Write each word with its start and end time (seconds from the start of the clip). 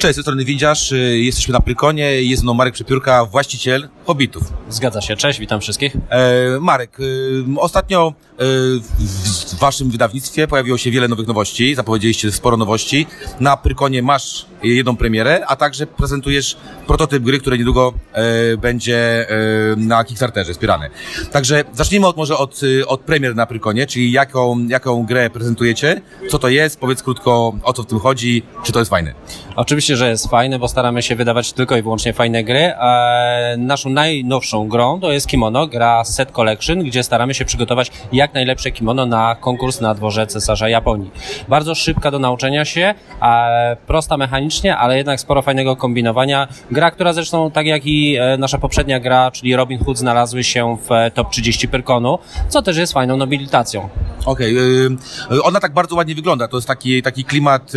Cześć, 0.00 0.16
ze 0.16 0.22
strony 0.22 0.44
Windziarz, 0.44 0.92
y, 0.92 1.18
jesteśmy 1.18 1.52
na 1.52 1.60
Prykonie, 1.60 2.22
jest 2.22 2.42
mną 2.42 2.54
Marek 2.54 2.74
Przepiórka, 2.74 3.24
właściciel 3.24 3.88
Hobbitów. 4.04 4.42
Zgadza 4.68 5.00
się, 5.00 5.16
cześć, 5.16 5.40
witam 5.40 5.60
wszystkich. 5.60 5.96
E, 6.10 6.60
Marek, 6.60 7.00
y, 7.00 7.44
ostatnio 7.56 8.14
w 8.40 9.58
waszym 9.60 9.90
wydawnictwie 9.90 10.46
pojawiło 10.46 10.78
się 10.78 10.90
wiele 10.90 11.08
nowych 11.08 11.26
nowości, 11.26 11.74
zapowiedzieliście 11.74 12.32
sporo 12.32 12.56
nowości. 12.56 13.06
Na 13.40 13.56
Prykonie 13.56 14.02
masz 14.02 14.46
jedną 14.62 14.96
premierę, 14.96 15.46
a 15.46 15.56
także 15.56 15.86
prezentujesz 15.86 16.56
prototyp 16.86 17.22
gry, 17.22 17.38
który 17.38 17.58
niedługo 17.58 17.92
e, 18.12 18.56
będzie 18.56 19.28
e, 19.30 19.34
na 19.76 20.04
Kickstarterze 20.04 20.52
wspierany. 20.52 20.90
Także 21.32 21.64
zacznijmy 21.72 22.06
od, 22.06 22.16
może 22.16 22.36
od, 22.36 22.62
y, 22.62 22.86
od 22.86 23.00
premier 23.00 23.36
na 23.36 23.46
Prykonie, 23.46 23.86
czyli 23.86 24.12
jaką, 24.12 24.66
jaką 24.68 25.06
grę 25.06 25.30
prezentujecie, 25.30 26.02
co 26.30 26.38
to 26.38 26.48
jest, 26.48 26.80
powiedz 26.80 27.02
krótko 27.02 27.52
o 27.62 27.72
co 27.72 27.82
w 27.82 27.86
tym 27.86 27.98
chodzi, 27.98 28.42
czy 28.64 28.72
to 28.72 28.78
jest 28.78 28.90
fajne. 28.90 29.14
Oczywiście, 29.56 29.96
że 29.96 30.10
jest 30.10 30.28
fajne, 30.28 30.58
bo 30.58 30.68
staramy 30.68 31.02
się 31.02 31.16
wydawać 31.16 31.52
tylko 31.52 31.76
i 31.76 31.82
wyłącznie 31.82 32.12
fajne 32.12 32.44
gry. 32.44 32.58
E, 32.58 33.54
naszą 33.58 33.90
najnowszą 33.90 34.68
grą 34.68 35.00
to 35.00 35.12
jest 35.12 35.26
Kimono, 35.26 35.66
gra 35.66 36.04
Set 36.04 36.32
Collection, 36.32 36.78
gdzie 36.78 37.02
staramy 37.02 37.34
się 37.34 37.44
przygotować 37.44 37.92
jak 38.12 38.29
najlepsze 38.34 38.70
kimono 38.70 39.06
na 39.06 39.36
konkurs 39.40 39.80
na 39.80 39.94
dworze 39.94 40.26
cesarza 40.26 40.68
Japonii. 40.68 41.10
Bardzo 41.48 41.74
szybka 41.74 42.10
do 42.10 42.18
nauczenia 42.18 42.64
się, 42.64 42.94
e, 43.22 43.76
prosta 43.86 44.16
mechanicznie, 44.16 44.76
ale 44.76 44.96
jednak 44.96 45.20
sporo 45.20 45.42
fajnego 45.42 45.76
kombinowania. 45.76 46.48
Gra, 46.70 46.90
która 46.90 47.12
zresztą, 47.12 47.50
tak 47.50 47.66
jak 47.66 47.86
i 47.86 48.16
e, 48.16 48.36
nasza 48.36 48.58
poprzednia 48.58 49.00
gra, 49.00 49.30
czyli 49.30 49.56
Robin 49.56 49.84
Hood, 49.84 49.98
znalazły 49.98 50.44
się 50.44 50.76
w 50.88 50.92
e, 50.92 51.10
top 51.10 51.30
30 51.30 51.68
Pyrkonu, 51.68 52.18
co 52.48 52.62
też 52.62 52.76
jest 52.76 52.92
fajną 52.92 53.16
nobilitacją. 53.16 53.88
Okej, 54.24 54.56
okay, 54.58 55.42
ona 55.42 55.60
tak 55.60 55.72
bardzo 55.72 55.96
ładnie 55.96 56.14
wygląda. 56.14 56.48
To 56.48 56.56
jest 56.56 56.68
taki, 56.68 57.02
taki 57.02 57.24
klimat 57.24 57.72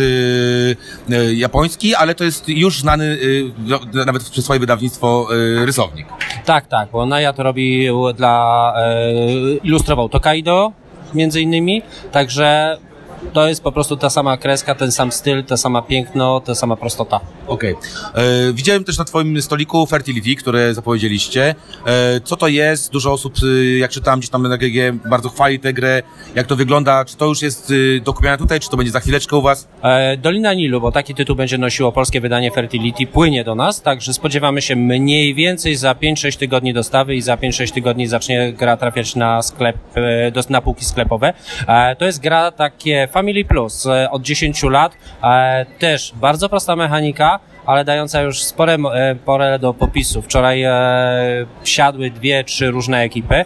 japoński, 1.34 1.94
ale 1.94 2.14
to 2.14 2.24
jest 2.24 2.48
już 2.48 2.80
znany 2.80 3.04
y, 3.04 3.52
nawet 4.06 4.30
przez 4.30 4.44
swoje 4.44 4.60
wydawnictwo 4.60 5.28
rysownik. 5.64 6.06
Tak, 6.44 6.66
tak, 6.66 6.88
bo 6.92 7.06
Naya 7.06 7.32
to 7.32 7.42
robił 7.42 8.12
dla, 8.12 8.74
y, 9.56 9.60
ilustrował 9.64 10.08
Tokaido 10.08 10.72
między 11.14 11.40
innymi, 11.40 11.82
także 12.12 12.78
to 13.34 13.48
jest 13.48 13.62
po 13.62 13.72
prostu 13.72 13.96
ta 13.96 14.10
sama 14.10 14.36
kreska, 14.36 14.74
ten 14.74 14.92
sam 14.92 15.12
styl, 15.12 15.44
ta 15.44 15.56
sama 15.56 15.82
piękno, 15.82 16.40
ta 16.40 16.54
sama 16.54 16.76
prostota. 16.76 17.20
Okej. 17.46 17.74
Okay. 17.74 18.52
Widziałem 18.52 18.84
też 18.84 18.98
na 18.98 19.04
twoim 19.04 19.42
stoliku 19.42 19.86
Fertility, 19.86 20.36
które 20.36 20.74
zapowiedzieliście. 20.74 21.54
E, 21.86 22.20
co 22.20 22.36
to 22.36 22.48
jest? 22.48 22.92
Dużo 22.92 23.12
osób, 23.12 23.34
y, 23.42 23.78
jak 23.78 23.90
czytałem 23.90 24.20
gdzieś 24.20 24.30
tam 24.30 24.42
na 24.42 24.58
GG, 24.58 25.08
bardzo 25.10 25.28
chwali 25.28 25.60
tę 25.60 25.72
grę. 25.72 26.02
Jak 26.34 26.46
to 26.46 26.56
wygląda? 26.56 27.04
Czy 27.04 27.16
to 27.16 27.26
już 27.26 27.42
jest 27.42 27.70
y, 27.70 28.00
dokupione 28.04 28.38
tutaj, 28.38 28.60
czy 28.60 28.70
to 28.70 28.76
będzie 28.76 28.92
za 28.92 29.00
chwileczkę 29.00 29.36
u 29.36 29.42
was? 29.42 29.68
E, 29.82 30.16
Dolina 30.16 30.54
Nilu, 30.54 30.80
bo 30.80 30.92
taki 30.92 31.14
tytuł 31.14 31.36
będzie 31.36 31.58
nosiło 31.58 31.92
polskie 31.92 32.20
wydanie 32.20 32.50
Fertility, 32.50 33.06
płynie 33.06 33.44
do 33.44 33.54
nas, 33.54 33.82
także 33.82 34.12
spodziewamy 34.12 34.62
się 34.62 34.76
mniej 34.76 35.34
więcej 35.34 35.76
za 35.76 35.92
5-6 35.92 36.38
tygodni 36.38 36.72
dostawy 36.72 37.14
i 37.14 37.22
za 37.22 37.36
5-6 37.36 37.72
tygodni 37.72 38.06
zacznie 38.06 38.52
gra 38.52 38.76
trafiać 38.76 39.16
na 39.16 39.42
sklep, 39.42 39.76
e, 39.96 40.32
na 40.50 40.60
półki 40.60 40.84
sklepowe. 40.84 41.34
E, 41.68 41.96
to 41.96 42.04
jest 42.04 42.20
gra 42.20 42.50
takie 42.50 43.08
Family 43.24 43.44
Plus 43.44 43.86
e, 43.86 44.10
od 44.10 44.22
10 44.22 44.62
lat, 44.62 44.96
e, 45.22 45.66
też 45.78 46.12
bardzo 46.20 46.48
prosta 46.48 46.76
mechanika, 46.76 47.40
ale 47.66 47.84
dająca 47.84 48.20
już 48.22 48.42
spore 48.42 48.74
e, 48.74 49.14
pole 49.14 49.58
do 49.58 49.74
popisu. 49.74 50.22
Wczoraj 50.22 50.64
siadły 51.64 52.10
dwie, 52.10 52.44
trzy 52.44 52.70
różne 52.70 53.00
ekipy. 53.00 53.44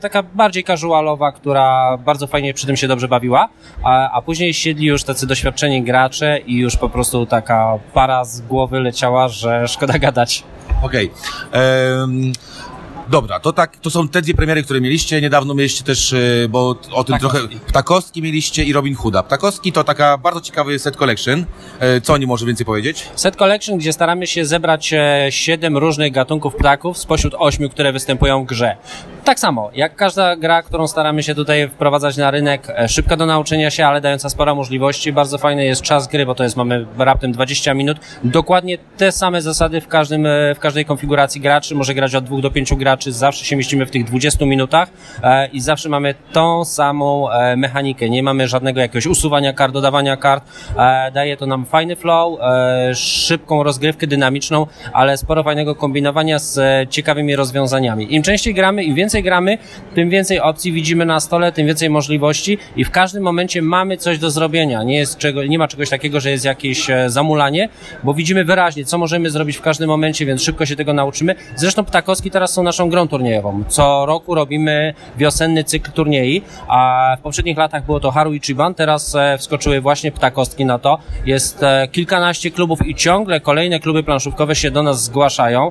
Taka 0.00 0.22
bardziej 0.22 0.64
casualowa, 0.64 1.32
która 1.32 1.96
bardzo 1.96 2.26
fajnie 2.26 2.54
przy 2.54 2.66
tym 2.66 2.76
się 2.76 2.88
dobrze 2.88 3.08
bawiła, 3.08 3.48
a 4.12 4.22
później 4.22 4.54
siedli 4.54 4.86
już 4.86 5.04
tacy 5.04 5.26
doświadczeni 5.26 5.82
gracze 5.82 6.38
i 6.38 6.58
już 6.58 6.76
po 6.76 6.88
prostu 6.88 7.26
taka 7.26 7.78
para 7.94 8.24
z 8.24 8.40
głowy 8.40 8.80
leciała, 8.80 9.28
że 9.28 9.68
szkoda 9.68 9.98
gadać. 9.98 10.44
Okej. 10.82 11.10
Okay. 11.50 11.60
Um... 12.02 12.32
Dobra, 13.10 13.40
to 13.40 13.52
tak, 13.52 13.76
to 13.76 13.90
są 13.90 14.08
te 14.08 14.22
dwie 14.22 14.34
premiery, 14.34 14.62
które 14.62 14.80
mieliście. 14.80 15.20
Niedawno 15.20 15.54
mieliście 15.54 15.84
też, 15.84 16.12
e, 16.12 16.18
bo 16.48 16.68
o 16.92 17.04
tym 17.04 17.16
Ptakowski. 17.16 17.48
trochę, 17.48 17.66
Ptakowski 17.66 18.22
mieliście 18.22 18.64
i 18.64 18.72
Robin 18.72 18.94
Hooda. 18.94 19.22
Ptakowski 19.22 19.72
to 19.72 19.84
taka 19.84 20.18
bardzo 20.18 20.40
ciekawy 20.40 20.78
set 20.78 20.96
collection. 20.96 21.44
E, 21.80 22.00
co 22.00 22.12
o 22.12 22.16
nim 22.16 22.28
może 22.28 22.46
więcej 22.46 22.66
powiedzieć? 22.66 23.08
Set 23.14 23.36
collection, 23.36 23.78
gdzie 23.78 23.92
staramy 23.92 24.26
się 24.26 24.44
zebrać 24.44 24.92
e, 24.92 25.26
siedem 25.30 25.76
różnych 25.76 26.12
gatunków 26.12 26.54
ptaków 26.56 26.98
spośród 26.98 27.34
ośmiu, 27.38 27.70
które 27.70 27.92
występują 27.92 28.44
w 28.44 28.46
grze. 28.46 28.76
Tak 29.24 29.40
samo, 29.40 29.70
jak 29.74 29.96
każda 29.96 30.36
gra, 30.36 30.62
którą 30.62 30.86
staramy 30.86 31.22
się 31.22 31.34
tutaj 31.34 31.68
wprowadzać 31.68 32.16
na 32.16 32.30
rynek, 32.30 32.66
szybka 32.88 33.16
do 33.16 33.26
nauczenia 33.26 33.70
się, 33.70 33.86
ale 33.86 34.00
dająca 34.00 34.30
sporo 34.30 34.54
możliwości. 34.54 35.12
Bardzo 35.12 35.38
fajny 35.38 35.64
jest 35.64 35.82
czas 35.82 36.06
gry, 36.06 36.26
bo 36.26 36.34
to 36.34 36.42
jest, 36.42 36.56
mamy 36.56 36.86
raptem 36.98 37.32
20 37.32 37.74
minut. 37.74 37.98
Dokładnie 38.24 38.78
te 38.96 39.12
same 39.12 39.42
zasady 39.42 39.80
w 39.80 39.88
każdym, 39.88 40.26
w 40.54 40.58
każdej 40.58 40.84
konfiguracji 40.84 41.40
graczy. 41.40 41.74
Może 41.74 41.94
grać 41.94 42.14
od 42.14 42.24
dwóch 42.24 42.40
do 42.40 42.50
pięciu 42.50 42.76
graczy 42.76 43.00
czy 43.00 43.12
zawsze 43.12 43.44
się 43.44 43.56
mieścimy 43.56 43.86
w 43.86 43.90
tych 43.90 44.04
20 44.04 44.46
minutach 44.46 44.88
e, 45.22 45.46
i 45.46 45.60
zawsze 45.60 45.88
mamy 45.88 46.14
tą 46.32 46.64
samą 46.64 47.30
e, 47.30 47.56
mechanikę. 47.56 48.10
Nie 48.10 48.22
mamy 48.22 48.48
żadnego 48.48 48.80
jakiegoś 48.80 49.06
usuwania 49.06 49.52
kart, 49.52 49.72
dodawania 49.72 50.16
kart. 50.16 50.44
E, 50.76 51.10
daje 51.10 51.36
to 51.36 51.46
nam 51.46 51.66
fajny 51.66 51.96
flow, 51.96 52.40
e, 52.40 52.94
szybką 52.94 53.62
rozgrywkę 53.62 54.06
dynamiczną, 54.06 54.66
ale 54.92 55.16
sporo 55.16 55.42
fajnego 55.42 55.74
kombinowania 55.74 56.38
z 56.38 56.58
e, 56.58 56.86
ciekawymi 56.90 57.36
rozwiązaniami. 57.36 58.14
Im 58.14 58.22
częściej 58.22 58.54
gramy, 58.54 58.84
im 58.84 58.94
więcej 58.94 59.19
gramy, 59.22 59.58
tym 59.94 60.10
więcej 60.10 60.40
opcji 60.40 60.72
widzimy 60.72 61.04
na 61.04 61.20
stole, 61.20 61.52
tym 61.52 61.66
więcej 61.66 61.90
możliwości 61.90 62.58
i 62.76 62.84
w 62.84 62.90
każdym 62.90 63.22
momencie 63.22 63.62
mamy 63.62 63.96
coś 63.96 64.18
do 64.18 64.30
zrobienia. 64.30 64.82
Nie, 64.82 64.98
jest 64.98 65.18
czego, 65.18 65.44
nie 65.44 65.58
ma 65.58 65.68
czegoś 65.68 65.90
takiego, 65.90 66.20
że 66.20 66.30
jest 66.30 66.44
jakieś 66.44 66.90
e, 66.90 67.10
zamulanie, 67.10 67.68
bo 68.04 68.14
widzimy 68.14 68.44
wyraźnie, 68.44 68.84
co 68.84 68.98
możemy 68.98 69.30
zrobić 69.30 69.56
w 69.56 69.60
każdym 69.60 69.88
momencie, 69.88 70.26
więc 70.26 70.42
szybko 70.42 70.66
się 70.66 70.76
tego 70.76 70.92
nauczymy. 70.92 71.34
Zresztą 71.56 71.84
Ptakowski 71.84 72.30
teraz 72.30 72.52
są 72.52 72.62
naszą 72.62 72.88
grą 72.90 73.08
turniejową. 73.08 73.64
Co 73.68 74.06
roku 74.06 74.34
robimy 74.34 74.94
wiosenny 75.16 75.64
cykl 75.64 75.92
turniej, 75.92 76.42
a 76.68 77.16
w 77.18 77.22
poprzednich 77.22 77.58
latach 77.58 77.86
było 77.86 78.00
to 78.00 78.10
Haru 78.10 78.34
Ichiban, 78.34 78.74
teraz 78.74 79.14
e, 79.14 79.38
wskoczyły 79.38 79.80
właśnie 79.80 80.12
ptakostki 80.12 80.64
na 80.64 80.78
to. 80.78 80.98
Jest 81.26 81.62
e, 81.62 81.88
kilkanaście 81.92 82.50
klubów 82.50 82.86
i 82.86 82.94
ciągle 82.94 83.40
kolejne 83.40 83.80
kluby 83.80 84.02
planszówkowe 84.02 84.54
się 84.54 84.70
do 84.70 84.82
nas 84.82 85.02
zgłaszają. 85.02 85.70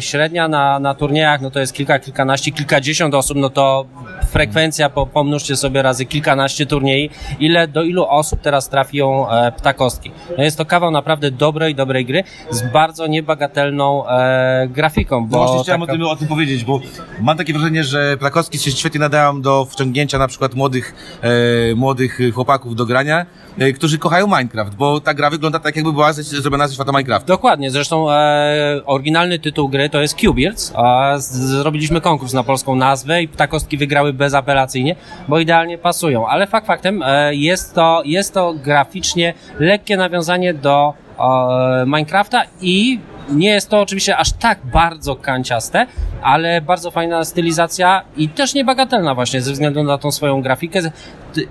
Średnia 0.00 0.48
na, 0.48 0.78
na 0.78 0.94
turniejach 0.94 1.40
no 1.40 1.50
to 1.50 1.60
jest 1.60 1.72
kilka, 1.72 1.81
kilkanaście, 1.86 2.52
kilkadziesiąt 2.52 3.14
osób, 3.14 3.36
no 3.36 3.50
to 3.50 3.86
frekwencja, 4.30 4.90
po, 4.90 5.06
pomnóżcie 5.06 5.56
sobie 5.56 5.82
razy 5.82 6.06
kilkanaście 6.06 6.66
turniej, 6.66 7.10
ile, 7.40 7.68
do 7.68 7.82
ilu 7.82 8.04
osób 8.08 8.40
teraz 8.40 8.68
trafią 8.68 9.30
e, 9.30 9.52
ptakostki. 9.52 10.10
No 10.38 10.44
jest 10.44 10.58
to 10.58 10.64
kawał 10.64 10.90
naprawdę 10.90 11.30
dobrej, 11.30 11.74
dobrej 11.74 12.06
gry 12.06 12.24
z 12.50 12.62
bardzo 12.72 13.06
niebagatelną 13.06 14.08
e, 14.08 14.68
grafiką. 14.68 15.26
Bo 15.26 15.38
no 15.38 15.44
właśnie 15.44 15.62
chciałem 15.62 15.80
taka... 15.80 15.92
o, 15.92 15.96
tym, 15.96 16.06
o 16.06 16.16
tym 16.16 16.28
powiedzieć, 16.28 16.64
bo 16.64 16.80
mam 17.20 17.36
takie 17.36 17.52
wrażenie, 17.52 17.84
że 17.84 18.16
ptakostki 18.16 18.58
się 18.58 18.70
świetnie 18.70 19.00
nadają 19.00 19.42
do 19.42 19.64
wciągnięcia 19.64 20.18
na 20.18 20.28
przykład 20.28 20.54
młodych, 20.54 20.94
e, 21.22 21.74
młodych 21.74 22.18
chłopaków 22.34 22.76
do 22.76 22.86
grania, 22.86 23.26
którzy 23.74 23.98
kochają 23.98 24.26
Minecraft, 24.26 24.74
bo 24.74 25.00
ta 25.00 25.14
gra 25.14 25.30
wygląda 25.30 25.58
tak, 25.58 25.76
jakby 25.76 25.92
była 25.92 26.12
zrobiona 26.12 26.68
ze 26.68 26.74
świata 26.74 26.92
Minecraft. 26.92 27.26
Dokładnie, 27.26 27.70
zresztą 27.70 28.10
e, 28.10 28.80
oryginalny 28.86 29.38
tytuł 29.38 29.68
gry 29.68 29.90
to 29.90 30.00
jest 30.00 30.14
Qbirds, 30.14 30.72
a 30.76 31.14
zrobiliśmy 31.18 32.00
konkurs 32.00 32.32
na 32.32 32.42
polską 32.42 32.74
nazwę 32.74 33.22
i 33.22 33.28
ptakostki 33.28 33.76
wygrały 33.76 34.12
bezapelacyjnie, 34.12 34.96
bo 35.28 35.38
idealnie 35.38 35.78
pasują. 35.78 36.26
Ale 36.26 36.46
fakt 36.46 36.66
faktem 36.66 37.02
e, 37.02 37.34
jest 37.34 37.74
to, 37.74 38.02
jest 38.04 38.34
to 38.34 38.54
graficznie 38.54 39.34
lekkie 39.58 39.96
nawiązanie 39.96 40.54
do 40.54 40.94
e, 41.18 41.84
Minecrafta 41.86 42.42
i 42.60 43.00
nie 43.30 43.50
jest 43.50 43.68
to 43.68 43.80
oczywiście 43.80 44.16
aż 44.16 44.32
tak 44.32 44.58
bardzo 44.72 45.16
kanciaste, 45.16 45.86
ale 46.22 46.60
bardzo 46.60 46.90
fajna 46.90 47.24
stylizacja 47.24 48.02
i 48.16 48.28
też 48.28 48.54
niebagatelna 48.54 49.14
właśnie 49.14 49.42
ze 49.42 49.52
względu 49.52 49.82
na 49.82 49.98
tą 49.98 50.12
swoją 50.12 50.42
grafikę, 50.42 50.80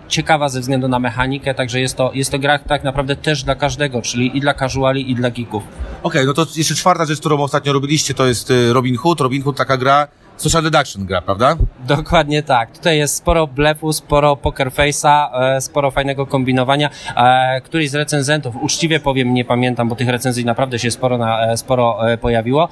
ciekawa 0.08 0.50
ze 0.50 0.60
względu 0.60 0.88
na 0.88 1.00
mechanikę, 1.00 1.54
także 1.54 1.80
jest 1.80 1.98
to, 1.98 2.12
jest 2.14 2.31
to 2.31 2.40
gra 2.40 2.60
tak 2.60 2.84
naprawdę 2.84 3.16
też 3.16 3.44
dla 3.44 3.56
każdego, 3.56 4.02
czyli 4.02 4.38
i 4.38 4.42
dla 4.42 4.54
casuali, 4.54 5.12
i 5.12 5.16
dla 5.16 5.31
geeków. 5.31 5.63
Okej, 5.63 6.22
okay, 6.22 6.25
no 6.25 6.34
to 6.34 6.45
jeszcze 6.56 6.75
czwarta 6.75 7.06
rzecz, 7.06 7.19
którą 7.19 7.40
ostatnio 7.40 7.74
robiliście, 7.74 8.13
to 8.13 8.28
jest 8.28 8.51
y, 8.51 8.74
Robin 8.74 8.98
Hood. 8.98 9.22
Robin 9.22 9.44
Hood 9.44 9.57
taka 9.57 9.78
gra, 9.78 10.07
social 10.42 10.64
deduction 10.64 11.06
gra, 11.06 11.22
prawda? 11.22 11.56
Dokładnie 11.88 12.44
tak. 12.44 12.72
Tutaj 12.72 12.98
jest 12.98 13.16
sporo 13.16 13.48
blefu, 13.48 13.94
sporo 13.94 14.36
poker 14.36 14.72
face'a, 14.72 15.30
e, 15.34 15.62
sporo 15.62 15.92
fajnego 15.92 16.26
kombinowania. 16.26 16.90
E, 17.16 17.62
któryś 17.62 17.90
z 17.90 17.96
recenzentów, 17.96 18.56
uczciwie 18.62 19.00
powiem, 19.00 19.34
nie 19.34 19.46
pamiętam, 19.46 19.90
bo 19.90 19.96
tych 19.96 20.10
recenzji 20.10 20.46
naprawdę 20.46 20.80
się 20.80 20.92
sporo, 20.92 21.18
na, 21.18 21.52
e, 21.52 21.58
sporo 21.58 22.00
pojawiło, 22.22 22.70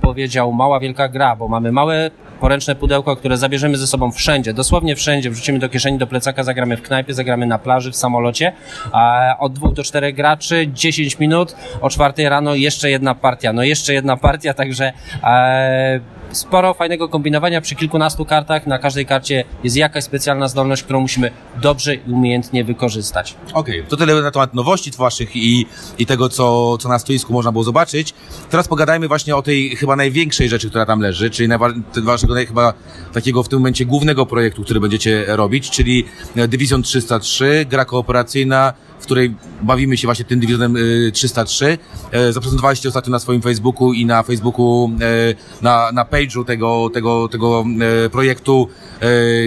powiedział 0.00 0.52
mała 0.52 0.80
wielka 0.80 1.08
gra, 1.08 1.36
bo 1.36 1.48
mamy 1.48 1.72
małe 1.72 2.10
poręczne 2.40 2.74
pudełko, 2.74 3.16
które 3.16 3.36
zabierzemy 3.36 3.76
ze 3.76 3.86
sobą 3.86 4.12
wszędzie, 4.12 4.54
dosłownie 4.54 4.96
wszędzie, 4.96 5.30
wrzucimy 5.30 5.58
do 5.58 5.68
kieszeni, 5.68 5.98
do 5.98 6.06
plecaka, 6.06 6.42
zagramy 6.42 6.76
w 6.76 6.82
knajpie, 6.82 7.14
zagramy 7.14 7.46
na 7.46 7.58
plaży, 7.58 7.92
w 7.92 7.96
samolocie, 7.96 8.52
od 9.38 9.52
dwóch 9.52 9.72
do 9.72 9.82
czterech 9.84 10.14
graczy, 10.14 10.68
10 10.72 11.18
minut, 11.18 11.56
o 11.80 11.90
czwartej 11.90 12.28
rano 12.28 12.54
jeszcze 12.54 12.90
jedna 12.90 13.14
partia, 13.14 13.52
no 13.52 13.62
jeszcze 13.62 13.94
jedna 13.94 14.16
partia, 14.16 14.54
także 14.54 14.92
sporo 16.32 16.74
fajnego 16.74 17.08
kombinowania 17.08 17.60
przy 17.60 17.74
kilkunastu 17.74 18.24
kartach. 18.24 18.66
Na 18.66 18.78
każdej 18.78 19.06
karcie 19.06 19.44
jest 19.64 19.76
jakaś 19.76 20.04
specjalna 20.04 20.48
zdolność, 20.48 20.82
którą 20.82 21.00
musimy 21.00 21.30
dobrze 21.62 21.94
i 21.94 22.00
umiejętnie 22.12 22.64
wykorzystać. 22.64 23.36
Okej, 23.52 23.84
to 23.88 23.96
tyle 23.96 24.22
na 24.22 24.30
temat 24.30 24.54
nowości 24.54 24.90
waszych 24.98 25.36
i, 25.36 25.66
i 25.98 26.06
tego, 26.06 26.28
co, 26.28 26.78
co 26.78 26.88
na 26.88 26.98
stoisku 26.98 27.32
można 27.32 27.52
było 27.52 27.64
zobaczyć. 27.64 28.14
Teraz 28.50 28.68
pogadajmy 28.68 29.08
właśnie 29.08 29.36
o 29.36 29.42
tej 29.42 29.76
chyba 29.76 29.96
największej 29.96 30.48
rzeczy, 30.48 30.68
która 30.68 30.86
tam 30.86 31.00
leży, 31.00 31.30
czyli 31.30 31.48
waszego 32.02 32.34
chyba 32.34 32.74
takiego 33.12 33.42
w 33.42 33.48
tym 33.48 33.58
momencie 33.58 33.86
głównego 33.86 34.26
projektu, 34.26 34.62
który 34.62 34.80
będziecie 34.80 35.24
robić, 35.28 35.70
czyli 35.70 36.04
e, 36.36 36.48
Division 36.48 36.82
303, 36.82 37.66
gra 37.68 37.84
kooperacyjna, 37.84 38.72
której 39.08 39.34
bawimy 39.62 39.96
się 39.96 40.06
właśnie 40.08 40.24
tym 40.24 40.40
Divisionem 40.40 40.76
y, 40.76 41.10
303. 41.12 41.78
E, 42.12 42.32
Zaprezentowaliście 42.32 42.88
ostatnio 42.88 43.10
na 43.10 43.18
swoim 43.18 43.42
Facebooku 43.42 43.92
i 43.92 44.06
na 44.06 44.22
Facebooku, 44.22 44.90
e, 45.00 45.34
na, 45.62 45.92
na 45.92 46.04
page'u 46.04 46.44
tego, 46.44 46.90
tego, 46.94 47.28
tego 47.28 47.64
e, 48.06 48.10
projektu 48.10 48.68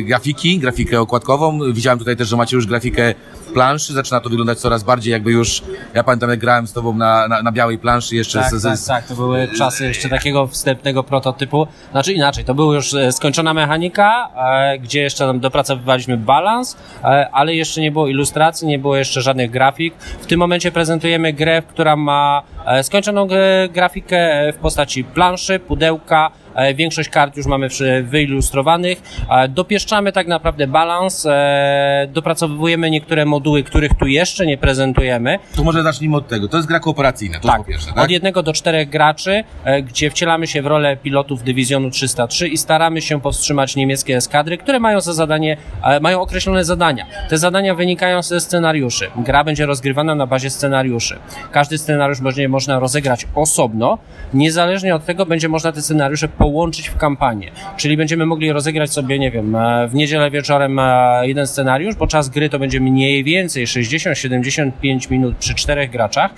grafiki, 0.03 0.59
grafikę 0.59 1.01
okładkową. 1.01 1.73
Widziałem 1.73 1.99
tutaj 1.99 2.17
też, 2.17 2.27
że 2.27 2.37
macie 2.37 2.55
już 2.55 2.67
grafikę 2.67 3.13
planszy, 3.53 3.93
zaczyna 3.93 4.19
to 4.19 4.29
wyglądać 4.29 4.59
coraz 4.59 4.83
bardziej 4.83 5.11
jakby 5.11 5.31
już, 5.31 5.63
ja 5.93 6.03
pamiętam 6.03 6.29
jak 6.29 6.39
grałem 6.39 6.67
z 6.67 6.73
tobą 6.73 6.93
na, 6.93 7.27
na, 7.27 7.41
na 7.41 7.51
białej 7.51 7.77
planszy 7.77 8.15
jeszcze 8.15 8.39
Tak, 8.39 8.49
z, 8.51 8.63
tak, 8.63 8.77
z, 8.77 8.85
tak, 8.85 9.07
to 9.07 9.15
były 9.15 9.47
czasy 9.57 9.85
jeszcze 9.85 10.09
takiego 10.09 10.47
wstępnego 10.47 11.03
prototypu. 11.03 11.67
Znaczy 11.91 12.13
inaczej, 12.13 12.45
to 12.45 12.53
była 12.53 12.75
już 12.75 12.93
e, 12.93 13.11
skończona 13.11 13.53
mechanika, 13.53 14.29
e, 14.35 14.79
gdzie 14.79 15.01
jeszcze 15.01 15.27
tam 15.27 15.39
dopracowywaliśmy 15.39 16.17
balans, 16.17 16.77
e, 17.03 17.29
ale 17.31 17.55
jeszcze 17.55 17.81
nie 17.81 17.91
było 17.91 18.07
ilustracji, 18.07 18.67
nie 18.67 18.79
było 18.79 18.95
jeszcze 18.95 19.21
żadnych 19.21 19.51
grafik. 19.51 19.93
W 20.21 20.25
tym 20.25 20.39
momencie 20.39 20.71
prezentujemy 20.71 21.33
grę, 21.33 21.61
która 21.61 21.95
ma 21.95 22.41
skończoną 22.83 23.27
grafikę 23.69 24.53
w 24.53 24.55
postaci 24.55 25.03
planszy, 25.03 25.59
pudełka, 25.59 26.31
Większość 26.75 27.09
kart 27.09 27.37
już 27.37 27.45
mamy 27.45 27.67
wyilustrowanych. 28.03 29.01
E, 29.29 29.47
Dopieszczamy 29.47 30.11
tak 30.11 30.27
naprawdę 30.27 30.67
balans, 30.67 31.25
e, 31.25 32.07
dopracowujemy 32.13 32.89
niektóre 32.91 33.25
moduły, 33.25 33.63
których 33.63 33.93
tu 33.93 34.07
jeszcze 34.07 34.45
nie 34.45 34.57
prezentujemy. 34.57 35.39
To 35.55 35.63
może 35.63 35.83
zacznijmy 35.83 36.17
od 36.17 36.27
tego. 36.27 36.47
To 36.47 36.57
jest 36.57 36.69
gra 36.69 36.79
kooperacyjna, 36.79 37.39
to 37.39 37.47
Tak, 37.47 37.57
po 37.57 37.63
pierwsze, 37.63 37.87
tak? 37.93 38.03
od 38.03 38.09
jednego 38.11 38.43
do 38.43 38.53
czterech 38.53 38.89
graczy, 38.89 39.43
e, 39.63 39.81
gdzie 39.81 40.09
wcielamy 40.11 40.47
się 40.47 40.61
w 40.61 40.65
rolę 40.65 40.97
pilotów 40.97 41.43
dywizjonu 41.43 41.89
303 41.89 42.47
i 42.47 42.57
staramy 42.57 43.01
się 43.01 43.21
powstrzymać 43.21 43.75
niemieckie 43.75 44.15
eskadry, 44.17 44.57
które 44.57 44.79
mają 44.79 45.01
za 45.01 45.13
zadanie, 45.13 45.57
e, 45.83 45.99
mają 45.99 46.21
określone 46.21 46.65
zadania. 46.65 47.05
Te 47.29 47.37
zadania 47.37 47.75
wynikają 47.75 48.21
ze 48.21 48.39
scenariuszy. 48.41 49.07
Gra 49.15 49.43
będzie 49.43 49.65
rozgrywana 49.65 50.15
na 50.15 50.27
bazie 50.27 50.49
scenariuszy. 50.49 51.19
Każdy 51.51 51.77
scenariusz 51.77 52.21
będzie 52.21 52.49
można 52.49 52.79
rozegrać 52.79 53.27
osobno, 53.35 53.97
niezależnie 54.33 54.95
od 54.95 55.05
tego 55.05 55.25
będzie 55.25 55.49
można 55.49 55.71
te 55.71 55.81
scenariusze 55.81 56.27
połączyć 56.41 56.89
w 56.89 56.97
kampanię. 56.97 57.51
Czyli 57.77 57.97
będziemy 57.97 58.25
mogli 58.25 58.51
rozegrać 58.51 58.93
sobie, 58.93 59.19
nie 59.19 59.31
wiem, 59.31 59.55
e, 59.55 59.87
w 59.87 59.95
niedzielę 59.95 60.31
wieczorem 60.31 60.79
e, 60.79 61.21
jeden 61.27 61.47
scenariusz, 61.47 61.95
bo 61.95 62.07
czas 62.07 62.29
gry 62.29 62.49
to 62.49 62.59
będzie 62.59 62.79
mniej 62.79 63.23
więcej 63.23 63.67
60-75 63.67 65.11
minut 65.11 65.35
przy 65.37 65.55
czterech 65.55 65.91
graczach 65.91 66.31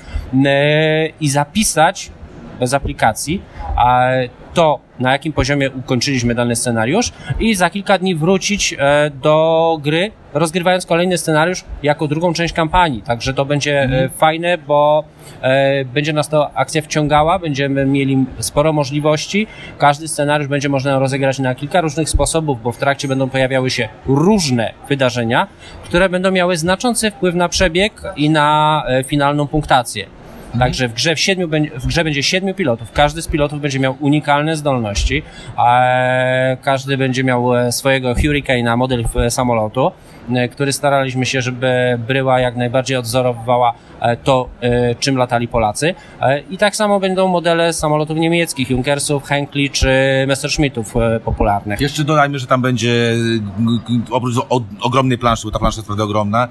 e, 0.45 1.07
i 1.07 1.29
zapisać 1.29 2.11
bez 2.59 2.73
aplikacji 2.73 3.41
to, 4.53 4.79
na 5.03 5.11
jakim 5.11 5.33
poziomie 5.33 5.71
ukończyliśmy 5.71 6.35
dany 6.35 6.55
scenariusz 6.55 7.11
i 7.39 7.55
za 7.55 7.69
kilka 7.69 7.97
dni 7.97 8.15
wrócić 8.15 8.75
e, 8.79 9.11
do 9.21 9.77
gry, 9.81 10.11
rozgrywając 10.33 10.85
kolejny 10.85 11.17
scenariusz 11.17 11.63
jako 11.83 12.07
drugą 12.07 12.33
część 12.33 12.53
kampanii. 12.53 13.01
Także 13.01 13.33
to 13.33 13.45
będzie 13.45 13.81
e, 13.81 14.09
fajne, 14.09 14.57
bo 14.57 15.03
e, 15.41 15.85
będzie 15.85 16.13
nas 16.13 16.29
to 16.29 16.57
akcja 16.57 16.81
wciągała, 16.81 17.39
będziemy 17.39 17.85
mieli 17.85 18.25
sporo 18.39 18.73
możliwości. 18.73 19.47
Każdy 19.77 20.07
scenariusz 20.07 20.47
będzie 20.47 20.69
można 20.69 20.99
rozegrać 20.99 21.39
na 21.39 21.55
kilka 21.55 21.81
różnych 21.81 22.09
sposobów, 22.09 22.63
bo 22.63 22.71
w 22.71 22.77
trakcie 22.77 23.07
będą 23.07 23.29
pojawiały 23.29 23.69
się 23.69 23.89
różne 24.05 24.73
wydarzenia, 24.89 25.47
które 25.83 26.09
będą 26.09 26.31
miały 26.31 26.57
znaczący 26.57 27.11
wpływ 27.11 27.35
na 27.35 27.49
przebieg 27.49 28.01
i 28.15 28.29
na 28.29 28.83
finalną 29.05 29.47
punktację. 29.47 30.05
Także 30.59 30.87
w 30.87 30.93
grze, 30.93 31.15
w, 31.15 31.19
siedmiu, 31.19 31.47
będzie- 31.47 31.71
w 31.79 31.87
grze 31.87 32.03
będzie 32.03 32.23
siedmiu 32.23 32.53
pilotów. 32.53 32.91
Każdy 32.91 33.21
z 33.21 33.27
pilotów 33.27 33.61
będzie 33.61 33.79
miał 33.79 33.95
unikalne 33.99 34.55
zdolności. 34.55 35.23
Każdy 36.61 36.97
będzie 36.97 37.23
miał 37.23 37.55
e, 37.55 37.71
swojego 37.71 38.13
Hurricane'a, 38.13 38.77
model 38.77 39.05
e, 39.15 39.31
samolotu, 39.31 39.91
e, 40.35 40.47
który 40.47 40.73
staraliśmy 40.73 41.25
się, 41.25 41.41
żeby 41.41 41.99
bryła 42.07 42.39
jak 42.39 42.55
najbardziej 42.55 42.97
odzorowywała 42.97 43.73
to, 44.23 44.49
czym 44.99 45.17
latali 45.17 45.47
Polacy. 45.47 45.95
I 46.49 46.57
tak 46.57 46.75
samo 46.75 46.99
będą 46.99 47.27
modele 47.27 47.73
samolotów 47.73 48.17
niemieckich, 48.17 48.69
Junkersów, 48.69 49.23
Henkli 49.23 49.69
czy 49.69 49.87
Messerschmittów 50.27 50.93
popularnych. 51.25 51.81
Jeszcze 51.81 52.03
dodajmy, 52.03 52.39
że 52.39 52.47
tam 52.47 52.61
będzie 52.61 53.13
oprócz 54.11 54.35
ogromnej 54.81 55.17
planszy, 55.17 55.47
bo 55.47 55.51
ta 55.51 55.59
plansza 55.59 55.77
jest 55.77 55.89
naprawdę 55.89 56.03
ogromna, 56.03 56.47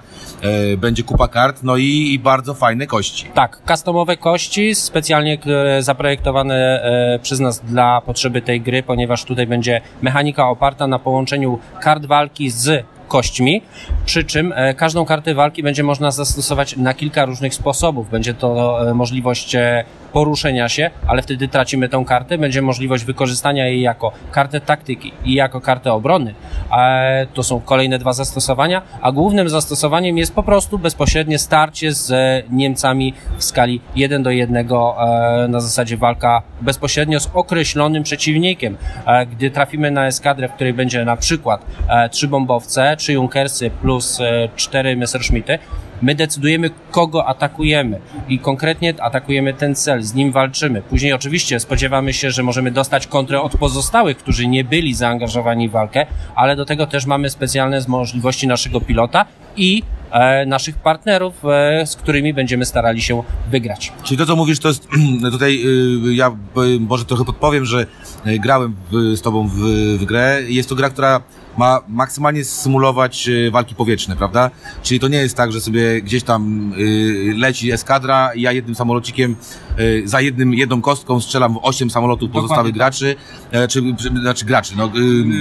będzie 0.78 1.02
kupa 1.02 1.28
kart, 1.28 1.62
no 1.62 1.76
i, 1.76 1.84
i 2.12 2.18
bardzo 2.18 2.54
fajne 2.54 2.86
kości. 2.86 3.26
Tak, 3.34 3.62
customowe 3.92 4.16
kości, 4.16 4.74
specjalnie 4.74 5.38
które 5.38 5.82
zaprojektowane 5.82 6.54
e, 6.54 7.18
przez 7.22 7.40
nas 7.40 7.60
dla 7.60 8.00
potrzeby 8.00 8.42
tej 8.42 8.60
gry, 8.60 8.82
ponieważ 8.82 9.24
tutaj 9.24 9.46
będzie 9.46 9.80
mechanika 10.02 10.48
oparta 10.48 10.86
na 10.86 10.98
połączeniu 10.98 11.58
kart 11.80 12.06
walki 12.06 12.50
z 12.50 12.84
kośćmi, 13.08 13.62
przy 14.04 14.24
czym 14.24 14.52
e, 14.56 14.74
każdą 14.74 15.04
kartę 15.04 15.34
walki 15.34 15.62
będzie 15.62 15.82
można 15.82 16.10
zastosować 16.10 16.76
na 16.76 16.94
kilka 16.94 17.24
różnych 17.24 17.54
sposobów. 17.54 18.10
Będzie 18.10 18.34
to 18.34 18.90
e, 18.90 18.94
możliwość 18.94 19.54
e, 19.54 19.84
poruszenia 20.12 20.68
się, 20.68 20.90
ale 21.06 21.22
wtedy 21.22 21.48
tracimy 21.48 21.88
tą 21.88 22.04
kartę. 22.04 22.38
Będzie 22.38 22.62
możliwość 22.62 23.04
wykorzystania 23.04 23.66
jej 23.66 23.80
jako 23.80 24.12
kartę 24.30 24.60
taktyki 24.60 25.12
i 25.24 25.34
jako 25.34 25.60
kartę 25.60 25.92
obrony. 25.92 26.34
E, 26.78 27.26
To 27.34 27.42
są 27.42 27.60
kolejne 27.60 27.98
dwa 27.98 28.12
zastosowania, 28.12 28.82
a 29.00 29.12
głównym 29.12 29.48
zastosowaniem 29.48 30.18
jest 30.18 30.34
po 30.34 30.42
prostu 30.42 30.78
bezpośrednie 30.78 31.38
starcie 31.38 31.92
z 31.92 32.12
Niemcami 32.50 33.14
w 33.38 33.44
skali 33.44 33.80
1 33.96 34.22
do 34.22 34.30
1 34.30 34.56
e, 34.56 35.48
na 35.48 35.60
zasadzie 35.60 35.96
walka 35.96 36.42
bezpośrednio 36.60 37.20
z 37.20 37.30
określonym 37.34 38.02
przeciwnikiem. 38.02 38.76
E, 39.06 39.26
Gdy 39.26 39.50
trafimy 39.50 39.90
na 39.90 40.06
eskadrę, 40.06 40.48
w 40.48 40.52
której 40.52 40.74
będzie 40.74 41.04
na 41.04 41.16
przykład 41.16 41.66
trzy 42.10 42.28
bombowce, 42.28 42.96
trzy 42.96 43.12
Junkersy 43.12 43.70
plus 43.70 44.18
cztery 44.56 44.96
Messerschmitty, 44.96 45.58
my 46.02 46.14
decydujemy, 46.14 46.70
kogo 46.90 47.26
atakujemy 47.26 48.00
i 48.28 48.38
konkretnie 48.38 48.94
atakujemy 49.02 49.54
ten 49.54 49.74
cel, 49.74 50.02
z 50.02 50.14
nim 50.14 50.32
walczymy. 50.32 50.82
Później 50.82 51.12
oczywiście 51.12 51.60
spodziewamy 51.60 52.12
się, 52.12 52.30
że 52.30 52.42
możemy 52.42 52.70
dostać 52.70 53.06
kontrę 53.06 53.40
od 53.40 53.56
pozostałych, 53.56 54.16
którzy 54.16 54.46
nie 54.46 54.64
byli 54.64 54.94
zaangażowani 54.94 55.68
w 55.68 55.72
walkę, 55.72 56.06
ale 56.34 56.56
do 56.56 56.64
tego 56.64 56.86
też 56.86 57.06
mamy 57.06 57.30
specjalne 57.30 57.80
możliwości 57.88 58.46
naszego 58.46 58.80
pilota 58.80 59.24
i 59.56 59.82
e, 60.10 60.46
naszych 60.46 60.76
partnerów, 60.76 61.44
e, 61.44 61.86
z 61.86 61.96
którymi 61.96 62.34
będziemy 62.34 62.64
starali 62.64 63.02
się 63.02 63.22
wygrać. 63.50 63.92
Czyli 64.04 64.18
to, 64.18 64.26
co 64.26 64.36
mówisz, 64.36 64.58
to 64.58 64.68
jest 64.68 64.88
tutaj, 65.32 65.62
y, 66.10 66.14
ja 66.14 66.28
y, 66.28 66.80
może 66.80 67.04
trochę 67.04 67.24
podpowiem, 67.24 67.64
że 67.64 67.86
y, 68.26 68.38
grałem 68.38 68.76
w, 68.90 69.16
z 69.16 69.22
tobą 69.22 69.48
w, 69.48 69.58
w 69.98 70.04
grę. 70.04 70.42
Jest 70.48 70.68
to 70.68 70.74
gra, 70.74 70.90
która 70.90 71.20
ma 71.56 71.80
maksymalnie 71.88 72.44
symulować 72.44 73.28
y, 73.28 73.50
walki 73.50 73.74
powietrzne, 73.74 74.16
prawda? 74.16 74.50
Czyli 74.82 75.00
to 75.00 75.08
nie 75.08 75.18
jest 75.18 75.36
tak, 75.36 75.52
że 75.52 75.60
sobie 75.60 76.02
gdzieś 76.02 76.22
tam 76.22 76.72
y, 76.78 77.34
leci 77.36 77.72
eskadra 77.72 78.34
i 78.34 78.40
ja 78.40 78.52
jednym 78.52 78.74
samolocikiem, 78.74 79.36
y, 79.78 80.02
za 80.04 80.20
jednym, 80.20 80.54
jedną 80.54 80.82
kostką 80.82 81.20
strzelam 81.20 81.54
w 81.54 81.58
osiem 81.62 81.90
samolotów 81.90 82.30
pozostałych 82.30 82.74
graczy, 82.74 83.16
e, 83.50 83.68
czy, 83.68 83.82
czy, 83.98 84.08
znaczy 84.08 84.44
graczy, 84.44 84.74
no, 84.76 84.90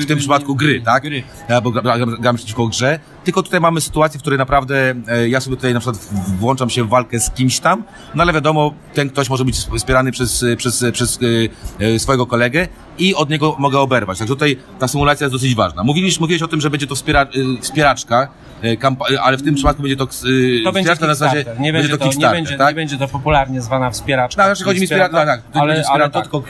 w 0.02 0.06
tym 0.06 0.18
przypadku 0.18 0.56
gry, 0.56 0.82
tak? 0.82 1.04
Gry. 1.04 1.24
Ja, 1.50 1.62
bo 1.62 1.72
gra- 1.72 1.82
gra- 1.82 2.18
gram 2.20 2.36
przeciwko 2.36 2.68
grze, 2.68 3.00
tylko 3.24 3.44
tutaj 3.44 3.60
mamy 3.60 3.82
sytuację, 3.82 4.20
w 4.20 4.22
której 4.22 4.40
naprawdę 4.40 4.94
e, 5.08 5.30
ja 5.30 5.40
sobie 5.42 5.56
tutaj 5.56 5.74
na 5.74 5.80
przykład 5.80 6.10
włączam 6.40 6.70
się 6.70 6.84
w 6.84 6.90
walkę 6.90 7.20
z 7.20 7.30
kimś 7.32 7.60
tam, 7.60 7.84
no 8.16 8.24
ale 8.24 8.34
wiadomo, 8.34 8.74
ten 8.94 9.10
ktoś 9.10 9.30
może 9.30 9.46
być 9.46 9.56
wspierany 9.78 10.12
przez, 10.12 10.44
e, 10.44 10.56
przez, 10.56 10.84
e, 10.84 10.92
przez 10.92 11.20
e, 11.80 11.86
e, 11.86 12.00
swojego 12.00 12.26
kolegę 12.26 12.68
i 13.00 13.16
od 13.16 13.30
niego 13.30 13.56
mogę 13.60 13.80
oberwać. 13.80 14.18
Także 14.20 14.34
tutaj 14.34 14.58
ta 14.80 14.88
symulacja 14.88 15.26
jest 15.26 15.36
dosyć 15.36 15.56
ważna. 15.56 15.84
Mówiliś, 15.84 16.20
mówiłeś 16.20 16.42
o 16.42 16.48
tym, 16.48 16.62
że 16.62 16.70
będzie 16.70 16.88
to 16.88 16.96
wspiera, 16.96 17.22
e, 17.22 17.28
wspieraczka, 17.62 18.28
e, 18.62 18.78
kampa- 18.78 19.14
e, 19.14 19.22
ale 19.22 19.38
w 19.38 19.44
tym 19.44 19.56
przypadku 19.56 19.82
będzie 19.82 19.96
to, 19.98 20.04
e, 20.04 20.08
To 20.08 20.72
będzie 20.72 20.72
wspieraczka 20.72 21.08
na 21.08 21.16
zasadzie. 21.16 21.46
Nie 21.60 21.74
będzie, 21.74 21.90
to, 21.90 21.96
nie, 21.96 22.02
Kickstarter, 22.12 22.38
będzie, 22.38 22.58
tak? 22.58 22.68
nie 22.70 22.76
będzie 22.76 22.98
to 22.98 23.08
popularnie 23.08 23.62
zwana 23.62 23.90
wspieraczka. 23.92 24.42
No, 24.42 24.48
znaczy 24.48 24.64
chodzi 24.64 24.80
mi 24.82 24.86
wspiera, 24.88 25.10
tak, 25.10 25.28
tak, 25.28 25.42
to 25.54 25.60
ale, 25.62 25.74
będzie 25.74 25.90
ale 25.90 26.04
tak. 26.10 26.14
to 26.14 26.22
tylko 26.22 26.44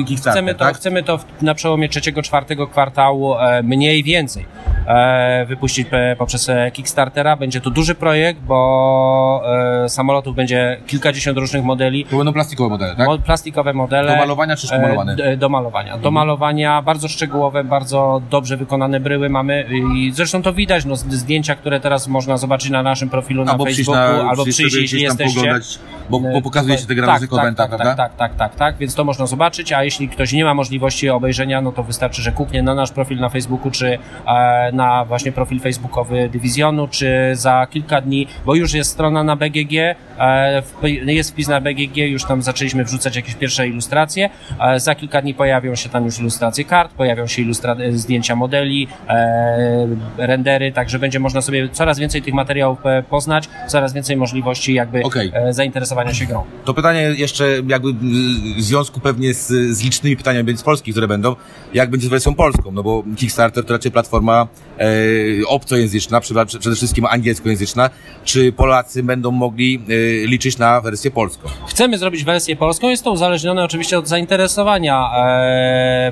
e, 0.00 0.04
Kickstarter, 0.04 0.32
Chcemy 0.42 0.52
to, 0.54 0.58
tak? 0.64 0.76
chcemy 0.76 1.02
to 1.02 1.18
na 1.42 1.54
przełomie 1.54 1.88
trzeciego, 1.88 2.22
czwartego 2.22 2.66
kwartału 2.66 3.38
e, 3.38 3.62
mniej 3.62 4.02
więcej. 4.02 4.46
e, 4.86 5.46
wypuścić 5.48 5.88
pe- 5.88 6.16
poprzez 6.16 6.48
e, 6.48 6.70
Kickstartera. 6.70 7.36
Będzie 7.36 7.60
to 7.60 7.70
duży 7.70 7.94
projekt, 7.94 8.40
bo 8.40 9.42
e, 9.84 9.88
samolotów 9.88 10.36
będzie 10.36 10.80
kilkadziesiąt 10.86 11.38
różnych 11.38 11.64
modeli. 11.64 12.04
To 12.04 12.16
będą 12.16 12.32
plastikowe 12.32 12.68
modele, 12.70 12.96
tak? 12.96 13.06
Mo- 13.06 13.18
plastikowe 13.18 13.72
modele. 13.72 14.12
Do 14.12 14.16
malowania 14.18 14.56
czy? 14.56 14.74
E, 14.74 15.16
d- 15.16 15.36
do 15.36 15.48
malowania. 15.48 15.85
Do 16.02 16.10
malowania, 16.10 16.82
bardzo 16.82 17.08
szczegółowe, 17.08 17.64
bardzo 17.64 18.22
dobrze 18.30 18.56
wykonane 18.56 19.00
bryły 19.00 19.28
mamy 19.28 19.66
i 19.96 20.12
zresztą 20.12 20.42
to 20.42 20.52
widać, 20.52 20.84
no, 20.84 20.96
zdjęcia, 20.96 21.54
które 21.54 21.80
teraz 21.80 22.08
można 22.08 22.36
zobaczyć 22.36 22.70
na 22.70 22.82
naszym 22.82 23.08
profilu 23.08 23.44
na 23.44 23.52
albo 23.52 23.64
przyjść 23.64 23.78
Facebooku, 23.78 24.22
na, 24.24 24.30
albo 24.30 24.42
przyjść 24.42 24.58
przyjść, 24.58 24.76
jeśli 24.76 25.02
jesteście. 25.02 25.40
poglądać, 25.40 25.78
bo, 26.10 26.20
bo 26.20 26.42
pokazujecie 26.42 26.86
te 26.86 26.94
gra 26.94 27.06
tak, 27.06 27.30
na 27.30 27.36
tak, 27.38 27.56
tak, 27.56 27.68
prawda? 27.68 27.84
tak, 27.84 27.96
tak, 27.96 28.16
tak, 28.16 28.34
tak, 28.36 28.54
tak, 28.54 28.76
więc 28.76 28.94
to 28.94 29.04
można 29.04 29.26
zobaczyć, 29.26 29.72
a 29.72 29.84
jeśli 29.84 30.08
ktoś 30.08 30.32
nie 30.32 30.44
ma 30.44 30.54
możliwości 30.54 31.10
obejrzenia, 31.10 31.60
no 31.60 31.72
to 31.72 31.82
wystarczy, 31.82 32.22
że 32.22 32.32
kuknie 32.32 32.62
na 32.62 32.74
nasz 32.74 32.90
profil 32.90 33.18
na 33.18 33.28
Facebooku, 33.28 33.70
czy 33.70 33.98
e, 34.26 34.72
na 34.72 35.04
właśnie 35.04 35.32
profil 35.32 35.60
facebookowy 35.60 36.28
Dywizjonu, 36.28 36.88
czy 36.88 37.30
za 37.32 37.66
kilka 37.70 38.00
dni, 38.00 38.26
bo 38.46 38.54
już 38.54 38.74
jest 38.74 38.90
strona 38.90 39.24
na 39.24 39.36
BGG, 39.36 39.72
e, 40.18 40.62
jest 41.06 41.30
wpis 41.30 41.48
na 41.48 41.60
BGG, 41.60 41.96
już 41.96 42.24
tam 42.24 42.42
zaczęliśmy 42.42 42.84
wrzucać 42.84 43.16
jakieś 43.16 43.34
pierwsze 43.34 43.68
ilustracje, 43.68 44.30
e, 44.60 44.80
za 44.80 44.94
kilka 44.94 45.22
dni 45.22 45.34
pojawią 45.34 45.75
się 45.76 45.88
tam 45.88 46.04
już 46.04 46.18
ilustracje 46.20 46.64
kart, 46.64 46.92
pojawią 46.92 47.26
się 47.26 47.42
ilustra- 47.42 47.80
e, 47.80 47.92
zdjęcia 47.92 48.36
modeli, 48.36 48.88
e, 49.08 49.88
rendery, 50.18 50.72
także 50.72 50.98
będzie 50.98 51.20
można 51.20 51.42
sobie 51.42 51.68
coraz 51.68 51.98
więcej 51.98 52.22
tych 52.22 52.34
materiałów 52.34 52.86
e, 52.86 53.02
poznać, 53.02 53.48
coraz 53.68 53.92
więcej 53.92 54.16
możliwości 54.16 54.74
jakby 54.74 55.02
Okej. 55.02 55.30
e, 55.34 55.52
zainteresowania 55.52 56.14
się 56.14 56.26
grą. 56.26 56.44
To 56.64 56.74
pytanie 56.74 57.00
jeszcze 57.16 57.44
jakby 57.68 57.92
w 58.56 58.62
związku 58.62 59.00
pewnie 59.00 59.34
z, 59.34 59.46
z 59.76 59.84
licznymi 59.84 60.16
pytaniami 60.16 60.56
z 60.56 60.62
polskich, 60.62 60.94
które 60.94 61.08
będą, 61.08 61.36
jak 61.74 61.90
będzie 61.90 62.06
z 62.06 62.10
wersją 62.10 62.34
polską, 62.34 62.72
no 62.72 62.82
bo 62.82 63.02
Kickstarter 63.16 63.64
to 63.64 63.72
raczej 63.72 63.92
platforma 63.92 64.46
e, 64.78 64.84
obcojęzyczna, 65.46 66.20
przede 66.20 66.74
wszystkim 66.76 67.06
angielskojęzyczna. 67.06 67.90
Czy 68.24 68.52
Polacy 68.52 69.02
będą 69.02 69.30
mogli 69.30 69.82
e, 69.88 70.26
liczyć 70.26 70.58
na 70.58 70.80
wersję 70.80 71.10
polską? 71.10 71.48
Chcemy 71.68 71.98
zrobić 71.98 72.24
wersję 72.24 72.56
polską, 72.56 72.88
jest 72.90 73.04
to 73.04 73.12
uzależnione 73.12 73.64
oczywiście 73.64 73.98
od 73.98 74.08
zainteresowania 74.08 75.10
e, 75.16 75.65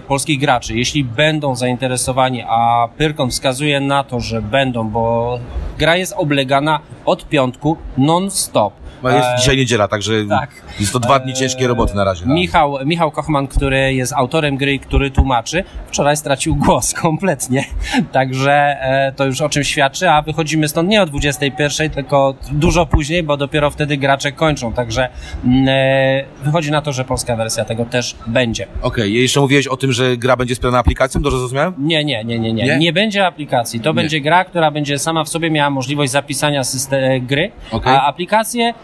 polskich 0.09 0.41
graczy. 0.41 0.79
Jeśli 0.79 1.05
będą 1.05 1.57
zainteresowani, 1.57 2.45
a 2.49 2.89
Pyrkon 2.97 3.31
wskazuje 3.31 3.81
na 3.81 4.05
to, 4.05 4.21
że 4.21 4.43
będą, 4.43 4.89
bo 4.89 5.39
gra 5.79 5.97
jest 5.97 6.15
oblegana 6.17 6.81
od 7.05 7.29
piątku 7.29 7.77
non-stop. 7.99 8.84
No 9.11 9.17
jest 9.17 9.29
E, 9.29 9.37
dzisiaj 9.39 9.57
niedziela, 9.57 9.89
także 9.89 10.13
tak. 10.29 10.51
jest 10.81 10.93
to 10.93 10.99
dwa 10.99 11.19
dni 11.19 11.35
ciężkiej 11.35 11.67
roboty 11.67 11.95
na 11.95 12.05
razie. 12.05 12.27
no. 12.27 12.35
Michał, 12.35 12.79
Michał 12.85 13.11
Kochman, 13.11 13.47
który 13.47 13.95
jest 13.95 14.13
autorem 14.13 14.57
gry 14.57 14.75
i 14.75 14.79
który 14.81 15.11
tłumaczy, 15.11 15.65
wczoraj 15.89 16.17
stracił 16.17 16.57
głos 16.57 16.95
kompletnie. 17.03 17.65
Także 18.13 18.53
e, 18.81 19.13
to 19.17 19.25
już 19.27 19.41
o 19.41 19.49
czym 19.49 19.65
świadczy, 19.65 20.11
a 20.11 20.23
wychodzimy 20.23 20.69
stąd 20.69 20.89
nie 20.89 21.03
o 21.03 21.07
21, 21.07 21.91
tylko 21.91 22.35
dużo 22.53 22.87
później, 22.87 23.23
bo 23.23 23.37
dopiero 23.37 23.71
wtedy 23.71 23.97
gracze 23.97 24.33
kończą. 24.33 24.73
Także 24.73 25.09
mm, 25.45 25.65
e, 25.69 26.25
wychodzi 26.45 26.71
na 26.71 26.83
to, 26.83 26.93
że 26.93 27.05
polska 27.05 27.37
wersja 27.37 27.65
tego 27.65 27.85
też 27.85 28.17
będzie. 28.27 28.67
Okej, 28.83 29.15
jeszcze 29.15 29.41
mówiłeś 29.41 29.67
o 29.67 29.77
tym, 29.77 29.93
że 29.93 30.17
gra 30.17 30.37
będzie 30.37 30.55
wspierana 30.55 30.79
aplikacją, 30.79 31.23
dobrze 31.23 31.39
zrozumiałem? 31.39 31.75
Nie, 31.79 32.05
nie, 32.05 32.25
nie, 32.25 32.39
nie, 32.39 32.53
nie. 32.53 32.65
Nie? 32.65 32.79
Nie, 32.79 32.93
będzie 32.93 33.27
aplikacji. 33.27 33.81
To 33.81 33.95
będzie 33.95 34.21
gra, 34.21 34.45
która 34.45 34.71
będzie 34.71 34.99
sama 34.99 35.25
w 35.25 35.29
sobie 35.29 35.51
miała 35.51 35.71
możliwość 35.71 36.13
zapisania 36.13 36.65
system, 36.65 37.27
gry, 37.27 37.51
Okej. 37.71 37.93
a 37.93 38.03
aplikacje 38.03 38.75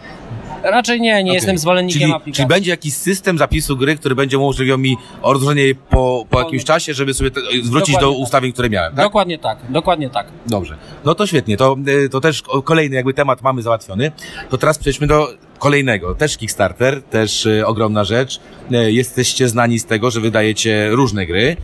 raczej 0.63 1.01
nie, 1.01 1.13
nie 1.13 1.21
Okej. 1.21 1.33
jestem 1.33 1.57
zwolennikiem 1.57 2.01
czyli, 2.01 2.13
aplikacji. 2.13 2.33
Czyli 2.33 2.47
będzie 2.47 2.71
jakiś 2.71 2.93
system 2.93 3.37
zapisu 3.37 3.77
gry, 3.77 3.95
który 3.95 4.15
będzie 4.15 4.37
umożliwiał 4.37 4.77
mi 4.77 4.97
odrodzenie 5.21 5.61
jej 5.61 5.75
po, 5.75 6.25
po 6.29 6.39
jakimś 6.39 6.63
czasie, 6.63 6.93
żeby 6.93 7.13
sobie 7.13 7.31
te, 7.31 7.41
zwrócić 7.41 7.95
Dokładnie 7.95 7.99
do 7.99 8.11
tak. 8.11 8.23
ustawień, 8.23 8.53
które 8.53 8.69
miałem, 8.69 8.95
tak? 8.95 9.05
Dokładnie 9.05 9.37
tak, 9.37 9.57
dokładnie 9.69 10.09
tak. 10.09 10.27
Dobrze. 10.45 10.77
No 11.05 11.15
to 11.15 11.27
świetnie. 11.27 11.57
To, 11.57 11.75
y, 11.87 12.09
to 12.09 12.21
też 12.21 12.43
kolejny 12.63 12.95
jakby 12.95 13.13
temat 13.13 13.41
mamy 13.41 13.61
załatwiony. 13.61 14.11
To 14.49 14.57
teraz 14.57 14.77
przejdźmy 14.77 15.07
do 15.07 15.27
kolejnego. 15.61 16.15
Też 16.15 16.37
Kickstarter, 16.37 17.01
też 17.01 17.45
y, 17.45 17.67
ogromna 17.67 18.03
rzecz. 18.03 18.39
Y, 18.71 18.91
jesteście 18.91 19.47
znani 19.47 19.79
z 19.79 19.85
tego, 19.85 20.11
że 20.11 20.21
wydajecie 20.21 20.89
różne 20.91 21.25
gry, 21.25 21.57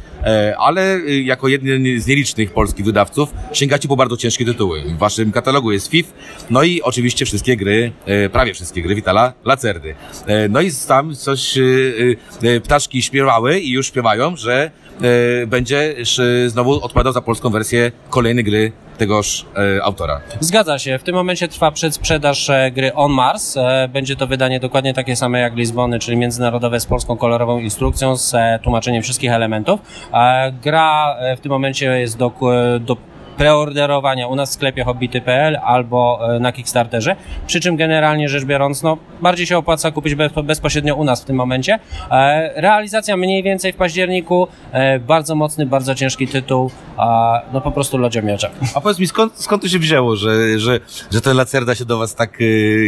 y, 0.51 0.57
ale 0.57 0.99
jako 1.23 1.47
jeden 1.47 2.01
z 2.01 2.07
nielicznych 2.07 2.53
polskich 2.53 2.85
wydawców 2.85 3.33
sięgacie 3.53 3.87
po 3.87 3.95
bardzo 3.95 4.17
ciężkie 4.17 4.45
tytuły. 4.45 4.81
W 4.81 4.97
waszym 4.97 5.31
katalogu 5.31 5.71
jest 5.71 5.87
FIF, 5.87 6.13
no 6.49 6.63
i 6.63 6.81
oczywiście 6.81 7.25
wszystkie 7.25 7.57
gry, 7.57 7.91
prawie 8.31 8.53
wszystkie 8.53 8.81
gry 8.81 8.95
Vitala 8.95 9.33
Lacerdy. 9.45 9.95
No 10.49 10.61
i 10.61 10.71
tam 10.87 11.15
coś 11.15 11.59
ptaszki 12.63 13.01
śpiewały 13.01 13.59
i 13.59 13.71
już 13.71 13.87
śpiewają, 13.87 14.35
że 14.35 14.71
będzie 15.47 15.95
y, 16.19 16.49
znowu 16.49 16.83
odpowiadał 16.83 17.13
za 17.13 17.21
polską 17.21 17.49
wersję 17.49 17.91
kolejnej 18.09 18.43
gry 18.43 18.71
tegoż 18.97 19.45
e, 19.77 19.83
autora. 19.83 20.21
Zgadza 20.39 20.79
się. 20.79 20.97
W 20.97 21.03
tym 21.03 21.15
momencie 21.15 21.47
trwa 21.47 21.71
przedsprzedaż 21.71 22.49
e, 22.49 22.71
gry 22.71 22.93
On 22.93 23.11
Mars. 23.11 23.57
E, 23.57 23.89
Będzie 23.93 24.15
to 24.15 24.27
wydanie 24.27 24.59
dokładnie 24.59 24.93
takie 24.93 25.15
same 25.15 25.39
jak 25.39 25.55
Lizbony, 25.55 25.99
czyli 25.99 26.17
międzynarodowe 26.17 26.79
z 26.79 26.85
polską 26.85 27.17
kolorową 27.17 27.59
instrukcją 27.59 28.17
z 28.17 28.33
e, 28.33 28.59
tłumaczeniem 28.63 29.03
wszystkich 29.03 29.31
elementów. 29.31 29.79
E, 30.13 30.51
Gra 30.63 31.15
e, 31.19 31.35
w 31.37 31.39
tym 31.39 31.51
momencie 31.51 31.99
jest 31.99 32.17
do, 32.17 32.31
do 32.79 32.97
preorderowania 33.37 34.27
u 34.27 34.35
nas 34.35 34.49
w 34.49 34.53
sklepie 34.53 34.83
hobbity.pl 34.83 35.57
albo 35.63 36.19
e, 36.35 36.39
na 36.39 36.51
Kickstarterze. 36.51 37.15
Przy 37.47 37.59
czym 37.59 37.75
generalnie 37.75 38.29
rzecz 38.29 38.45
biorąc, 38.45 38.83
no, 38.83 38.97
bardziej 39.21 39.45
się 39.45 39.57
opłaca 39.57 39.91
kupić 39.91 40.15
bez, 40.15 40.31
bezpośrednio 40.43 40.95
u 40.95 41.03
nas 41.03 41.21
w 41.21 41.25
tym 41.25 41.35
momencie. 41.35 41.79
E, 42.11 42.61
Realizacja 42.61 43.17
mniej 43.17 43.43
więcej 43.43 43.73
w 43.73 43.75
październiku. 43.75 44.47
E, 44.71 44.99
Bardzo 44.99 45.35
mocny, 45.35 45.65
bardzo 45.65 45.95
ciężki 45.95 46.27
tytuł. 46.27 46.71
No 47.53 47.61
po 47.61 47.71
prostu 47.71 47.97
lodziomierze. 47.97 48.49
A 48.75 48.81
powiedz 48.81 48.99
mi, 48.99 49.07
skąd, 49.07 49.33
skąd 49.35 49.61
to 49.61 49.67
się 49.69 49.79
wzięło, 49.79 50.15
że, 50.15 50.59
że, 50.59 50.79
że 51.11 51.21
ten 51.21 51.37
Lacerda 51.37 51.75
się 51.75 51.85
do 51.85 51.97
was 51.97 52.15
tak 52.15 52.37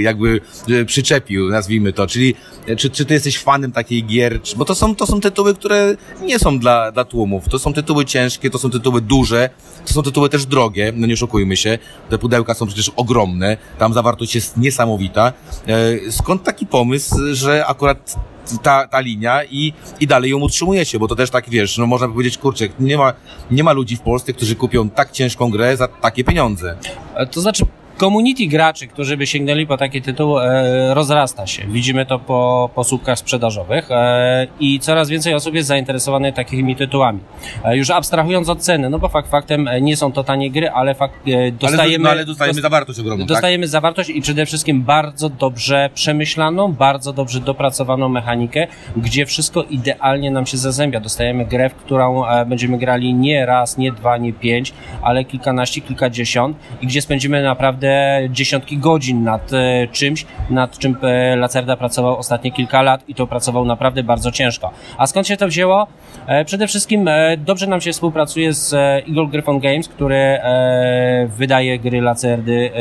jakby 0.01 0.41
przyczepił, 0.85 1.49
nazwijmy 1.49 1.93
to, 1.93 2.07
czyli 2.07 2.35
czy, 2.77 2.89
czy 2.89 3.05
ty 3.05 3.13
jesteś 3.13 3.39
fanem 3.39 3.71
takiej 3.71 4.05
gier, 4.05 4.39
bo 4.57 4.65
to 4.65 4.75
są, 4.75 4.95
to 4.95 5.07
są 5.07 5.21
tytuły, 5.21 5.55
które 5.55 5.95
nie 6.21 6.39
są 6.39 6.59
dla, 6.59 6.91
dla 6.91 7.05
tłumów, 7.05 7.49
to 7.49 7.59
są 7.59 7.73
tytuły 7.73 8.05
ciężkie, 8.05 8.49
to 8.49 8.59
są 8.59 8.69
tytuły 8.69 9.01
duże, 9.01 9.49
to 9.85 9.93
są 9.93 10.03
tytuły 10.03 10.29
też 10.29 10.45
drogie, 10.45 10.93
no 10.95 11.07
nie 11.07 11.13
oszukujmy 11.13 11.57
się, 11.57 11.77
te 12.09 12.17
pudełka 12.17 12.53
są 12.53 12.67
przecież 12.67 12.91
ogromne, 12.95 13.57
tam 13.77 13.93
zawartość 13.93 14.35
jest 14.35 14.57
niesamowita. 14.57 15.33
E, 15.67 16.11
skąd 16.11 16.43
taki 16.43 16.65
pomysł, 16.65 17.15
że 17.31 17.65
akurat 17.65 18.15
ta, 18.63 18.87
ta 18.87 18.99
linia 18.99 19.43
i, 19.43 19.73
i 19.99 20.07
dalej 20.07 20.31
ją 20.31 20.37
utrzymujecie, 20.39 20.99
bo 20.99 21.07
to 21.07 21.15
też 21.15 21.29
tak, 21.29 21.49
wiesz, 21.49 21.77
no 21.77 21.87
można 21.87 22.07
by 22.07 22.13
powiedzieć, 22.13 22.37
kurczę, 22.37 22.67
nie 22.79 22.97
ma, 22.97 23.13
nie 23.51 23.63
ma 23.63 23.71
ludzi 23.71 23.95
w 23.95 24.01
Polsce, 24.01 24.33
którzy 24.33 24.55
kupią 24.55 24.89
tak 24.89 25.11
ciężką 25.11 25.49
grę 25.51 25.77
za 25.77 25.87
takie 25.87 26.23
pieniądze. 26.23 26.77
E, 27.15 27.25
To 27.25 27.41
znaczy, 27.41 27.65
community 27.99 28.47
graczy, 28.47 28.87
którzy 28.87 29.17
by 29.17 29.27
sięgnęli 29.27 29.67
po 29.67 29.77
taki 29.77 30.01
tytuł, 30.01 30.39
e, 30.39 30.93
rozrasta 30.93 31.47
się. 31.47 31.67
Widzimy 31.67 32.05
to 32.05 32.19
po, 32.19 32.69
po 32.75 32.83
słupkach 32.83 33.19
sprzedażowych 33.19 33.91
e, 33.91 34.47
i 34.59 34.79
coraz 34.79 35.09
więcej 35.09 35.33
osób 35.33 35.55
jest 35.55 35.67
zainteresowanych 35.67 36.35
takimi 36.35 36.75
tytułami. 36.75 37.19
E, 37.63 37.77
już 37.77 37.89
abstrahując 37.89 38.49
od 38.49 38.59
ceny, 38.59 38.89
no 38.89 38.99
bo 38.99 39.09
fakt 39.09 39.29
faktem 39.29 39.69
nie 39.81 39.97
są 39.97 40.11
to 40.11 40.23
tanie 40.23 40.51
gry, 40.51 40.69
ale 40.69 40.95
fakt 40.95 41.15
dostajemy... 41.51 42.03
no, 42.03 42.09
ale 42.09 42.25
dostajemy 42.25 42.55
dos- 42.55 42.61
zawartość 42.61 42.99
ogromną, 42.99 43.25
tak? 43.25 43.29
Dostajemy 43.29 43.67
zawartość 43.67 44.09
i 44.09 44.21
przede 44.21 44.45
wszystkim 44.45 44.81
bardzo 44.81 45.29
dobrze 45.29 45.89
przemyślaną, 45.93 46.73
bardzo 46.73 47.13
dobrze 47.13 47.39
dopracowaną 47.39 48.09
mechanikę, 48.09 48.67
gdzie 48.97 49.25
wszystko 49.25 49.63
idealnie 49.63 50.31
nam 50.31 50.45
się 50.45 50.57
zazębia. 50.57 50.99
Dostajemy 50.99 51.45
grę, 51.45 51.69
w 51.69 51.75
którą 51.75 52.23
będziemy 52.45 52.77
grali 52.77 53.13
nie 53.13 53.45
raz, 53.45 53.77
nie 53.77 53.91
dwa, 53.91 54.17
nie 54.17 54.33
pięć, 54.33 54.73
ale 55.01 55.25
kilkanaście, 55.25 55.81
kilkadziesiąt 55.81 56.57
i 56.81 56.87
gdzie 56.87 57.01
spędzimy 57.01 57.43
naprawdę 57.43 57.88
dziesiątki 58.29 58.77
godzin 58.77 59.23
nad 59.23 59.53
e, 59.53 59.87
czymś, 59.87 60.25
nad 60.49 60.77
czym 60.77 60.97
e, 61.01 61.35
Lacerda 61.35 61.77
pracował 61.77 62.17
ostatnie 62.17 62.51
kilka 62.51 62.81
lat 62.81 63.09
i 63.09 63.15
to 63.15 63.27
pracował 63.27 63.65
naprawdę 63.65 64.03
bardzo 64.03 64.31
ciężko. 64.31 64.71
A 64.97 65.07
skąd 65.07 65.27
się 65.27 65.37
to 65.37 65.47
wzięło? 65.47 65.87
E, 66.27 66.45
przede 66.45 66.67
wszystkim 66.67 67.09
dobrze 67.37 67.67
nam 67.67 67.81
się 67.81 67.91
współpracuje 67.91 68.53
z 68.53 68.73
Eagle 68.73 69.27
Gryphon 69.27 69.59
Games, 69.59 69.87
który 69.87 70.39
wydaje 71.27 71.79
gry 71.79 72.01
Lacerdy 72.01 72.71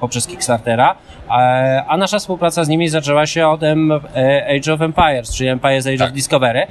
poprzez 0.00 0.26
Kickstartera, 0.26 0.94
a 1.88 1.96
nasza 1.96 2.18
współpraca 2.18 2.64
z 2.64 2.68
nimi 2.68 2.88
zaczęła 2.88 3.26
się 3.26 3.48
od 3.48 3.62
e, 3.62 3.76
Age 4.56 4.72
of 4.72 4.80
Empires, 4.80 5.34
czyli 5.36 5.48
Empires 5.48 5.86
Age 5.86 5.98
Tak. 5.98 6.08
of 6.08 6.14
Discovery 6.14 6.66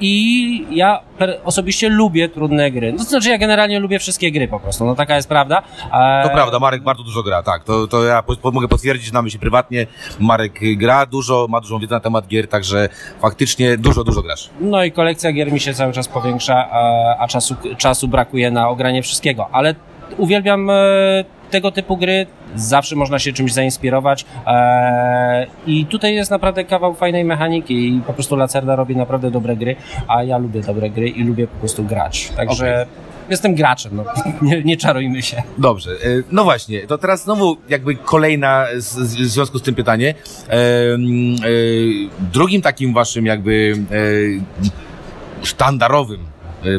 i 0.00 0.66
ja 0.70 1.00
osobiście 1.44 1.88
lubię 1.88 2.28
trudne 2.28 2.70
gry. 2.70 2.92
No, 2.92 2.98
to 2.98 3.04
znaczy 3.04 3.30
ja 3.30 3.38
generalnie 3.38 3.80
lubię 3.80 3.98
wszystkie 3.98 4.32
gry 4.32 4.48
po 4.48 4.60
prostu, 4.60 4.84
no 4.84 4.94
taka 4.94 5.16
jest 5.16 5.28
prawda. 5.28 5.62
To 6.22 6.28
prawda, 6.30 6.58
Marek 6.58 6.82
bardzo 6.82 7.02
dużo 7.02 7.22
gra, 7.22 7.42
tak. 7.42 7.64
To, 7.64 7.86
to 7.86 8.04
ja 8.04 8.22
po, 8.22 8.50
mogę 8.50 8.68
potwierdzić, 8.68 9.08
znamy 9.08 9.30
się 9.30 9.38
prywatnie. 9.38 9.86
Marek 10.20 10.60
gra 10.76 11.06
dużo, 11.06 11.46
ma 11.50 11.60
dużą 11.60 11.78
wiedzę 11.78 11.94
na 11.94 12.00
temat 12.00 12.26
gier, 12.26 12.48
także 12.48 12.88
faktycznie 13.20 13.76
dużo, 13.76 14.04
dużo 14.04 14.22
grasz. 14.22 14.50
No 14.60 14.84
i 14.84 14.92
kolekcja 14.92 15.32
gier 15.32 15.52
mi 15.52 15.60
się 15.60 15.74
cały 15.74 15.92
czas 15.92 16.08
powiększa, 16.08 16.68
a, 16.70 17.16
a 17.18 17.28
czasu, 17.28 17.56
czasu 17.78 18.08
brakuje 18.08 18.50
na 18.50 18.68
ogranie 18.68 19.02
wszystkiego. 19.02 19.48
Ale 19.52 19.74
uwielbiam 20.18 20.70
e, 20.70 20.74
tego 21.52 21.70
typu 21.70 21.96
gry, 21.96 22.26
zawsze 22.56 22.96
można 22.96 23.18
się 23.18 23.32
czymś 23.32 23.52
zainspirować 23.52 24.24
e, 24.46 25.46
i 25.66 25.86
tutaj 25.86 26.14
jest 26.14 26.30
naprawdę 26.30 26.64
kawał 26.64 26.94
fajnej 26.94 27.24
mechaniki 27.24 27.88
i 27.88 28.00
po 28.06 28.12
prostu 28.12 28.36
Lacerda 28.36 28.76
robi 28.76 28.96
naprawdę 28.96 29.30
dobre 29.30 29.56
gry, 29.56 29.76
a 30.08 30.22
ja 30.22 30.38
lubię 30.38 30.60
dobre 30.60 30.90
gry 30.90 31.08
i 31.08 31.24
lubię 31.24 31.46
po 31.46 31.58
prostu 31.58 31.84
grać. 31.84 32.32
Także 32.36 32.86
jestem 33.30 33.54
graczem, 33.54 33.96
no. 33.96 34.04
nie, 34.48 34.62
nie 34.62 34.76
czarujmy 34.76 35.22
się. 35.22 35.42
Dobrze, 35.58 35.90
e, 35.90 35.96
no 36.32 36.44
właśnie, 36.44 36.86
to 36.86 36.98
teraz 36.98 37.24
znowu 37.24 37.56
jakby 37.68 37.94
kolejna 37.94 38.66
z, 38.76 38.84
z, 38.84 39.16
w 39.16 39.26
związku 39.26 39.58
z 39.58 39.62
tym 39.62 39.74
pytanie. 39.74 40.14
E, 40.48 40.94
mm, 40.94 41.36
drugim 42.32 42.62
takim 42.62 42.94
waszym 42.94 43.26
jakby 43.26 43.76
sztandarowym 45.42 46.31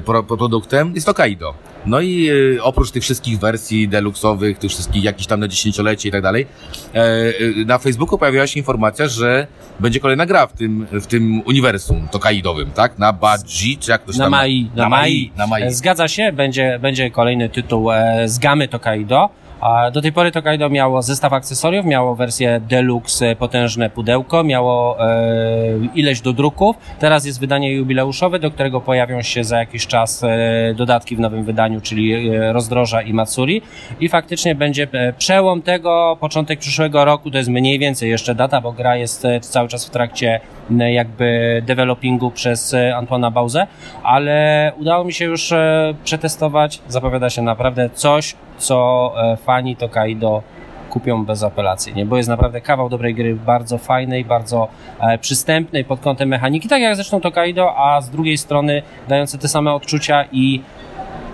pro, 0.05 0.23
produktem 0.23 0.91
jest 0.95 1.05
to 1.05 1.13
Kaido. 1.13 1.53
No 1.85 2.01
i 2.01 2.29
e, 2.57 2.63
oprócz 2.63 2.91
tych 2.91 3.03
wszystkich 3.03 3.39
wersji 3.39 3.87
deluxowych, 3.87 4.57
tych 4.57 4.71
wszystkich 4.71 5.03
jakichś 5.03 5.27
tam 5.27 5.39
na 5.39 5.47
dziesięciolecie 5.47 6.09
i 6.09 6.11
tak 6.11 6.21
dalej, 6.21 6.47
e, 6.95 6.99
e, 6.99 7.33
na 7.65 7.77
Facebooku 7.77 8.17
pojawiła 8.17 8.47
się 8.47 8.59
informacja, 8.59 9.07
że 9.07 9.47
będzie 9.79 9.99
kolejna 9.99 10.25
gra 10.25 10.47
w 10.47 10.53
tym, 10.53 10.87
w 10.91 11.07
tym 11.07 11.41
uniwersum 11.45 12.07
to 12.11 12.19
Kaidowym, 12.19 12.71
tak? 12.71 12.99
Na 12.99 13.13
Badzi, 13.13 13.77
czy 13.77 13.91
jak 13.91 14.03
to 14.03 14.13
się 14.13 14.19
Na 14.19 14.25
tam... 14.25 14.31
Mai, 14.31 14.69
na, 14.75 14.89
Mai. 14.89 15.31
Na 15.37 15.47
Mai. 15.47 15.73
Zgadza 15.73 16.07
się, 16.07 16.31
będzie, 16.31 16.79
będzie 16.81 17.11
kolejny 17.11 17.49
tytuł 17.49 17.91
e, 17.91 18.23
z 18.25 18.39
gamy 18.39 18.67
Tokaido. 18.67 19.29
Do 19.93 20.01
tej 20.01 20.11
pory 20.11 20.31
Tokaido 20.31 20.69
miało 20.69 21.01
zestaw 21.01 21.33
akcesoriów, 21.33 21.85
miało 21.85 22.15
wersję 22.15 22.61
deluxe, 22.69 23.29
e, 23.29 23.35
potężne 23.35 23.89
pudełko, 23.89 24.43
miało 24.43 25.09
e, 25.09 25.79
ileś 25.95 26.21
do 26.21 26.33
druków. 26.33 26.75
Teraz 26.99 27.25
jest 27.25 27.39
wydanie 27.39 27.73
jubileuszowe, 27.73 28.39
do 28.39 28.51
którego 28.51 28.81
pojawią 28.81 29.21
się 29.21 29.43
za 29.43 29.59
jakiś 29.59 29.87
czas 29.87 30.23
e, 30.23 30.73
dodatki 30.75 31.15
w 31.15 31.19
nowym 31.19 31.43
wydaniu, 31.43 31.81
czyli 31.81 32.37
rozdroża 32.37 33.01
i 33.01 33.13
Matsuri. 33.13 33.61
I 33.99 34.09
faktycznie 34.09 34.55
będzie 34.55 34.87
przełom 35.17 35.61
tego, 35.61 36.17
początek 36.19 36.59
przyszłego 36.59 37.05
roku, 37.05 37.31
to 37.31 37.37
jest 37.37 37.49
mniej 37.49 37.79
więcej 37.79 38.09
jeszcze 38.09 38.35
data, 38.35 38.61
bo 38.61 38.71
gra 38.71 38.95
jest 38.95 39.27
cały 39.41 39.67
czas 39.67 39.85
w 39.85 39.89
trakcie 39.89 40.39
jakby 40.69 41.61
developingu 41.65 42.31
przez 42.31 42.73
e, 42.73 42.95
Antoana 42.95 43.31
Bauze, 43.31 43.67
ale 44.03 44.71
udało 44.77 45.03
mi 45.03 45.13
się 45.13 45.25
już 45.25 45.51
e, 45.51 45.93
przetestować. 46.03 46.81
Zapowiada 46.87 47.29
się 47.29 47.41
naprawdę 47.41 47.89
coś, 47.89 48.35
co 48.57 49.11
e, 49.17 49.37
fani 49.37 49.75
Tokaido 49.75 50.43
kupią 50.89 51.25
bezapelacyjnie, 51.25 52.05
bo 52.05 52.17
jest 52.17 52.29
naprawdę 52.29 52.61
kawał 52.61 52.89
dobrej 52.89 53.15
gry, 53.15 53.35
bardzo 53.35 53.77
fajnej, 53.77 54.25
bardzo 54.25 54.67
e, 54.99 55.17
przystępnej 55.17 55.85
pod 55.85 55.99
kątem 55.99 56.29
mechaniki, 56.29 56.67
tak 56.67 56.81
jak 56.81 56.95
zresztą 56.95 57.21
Tokaido, 57.21 57.77
a 57.77 58.01
z 58.01 58.09
drugiej 58.09 58.37
strony 58.37 58.81
dające 59.07 59.37
te 59.37 59.47
same 59.47 59.73
odczucia 59.73 60.25
i 60.31 60.61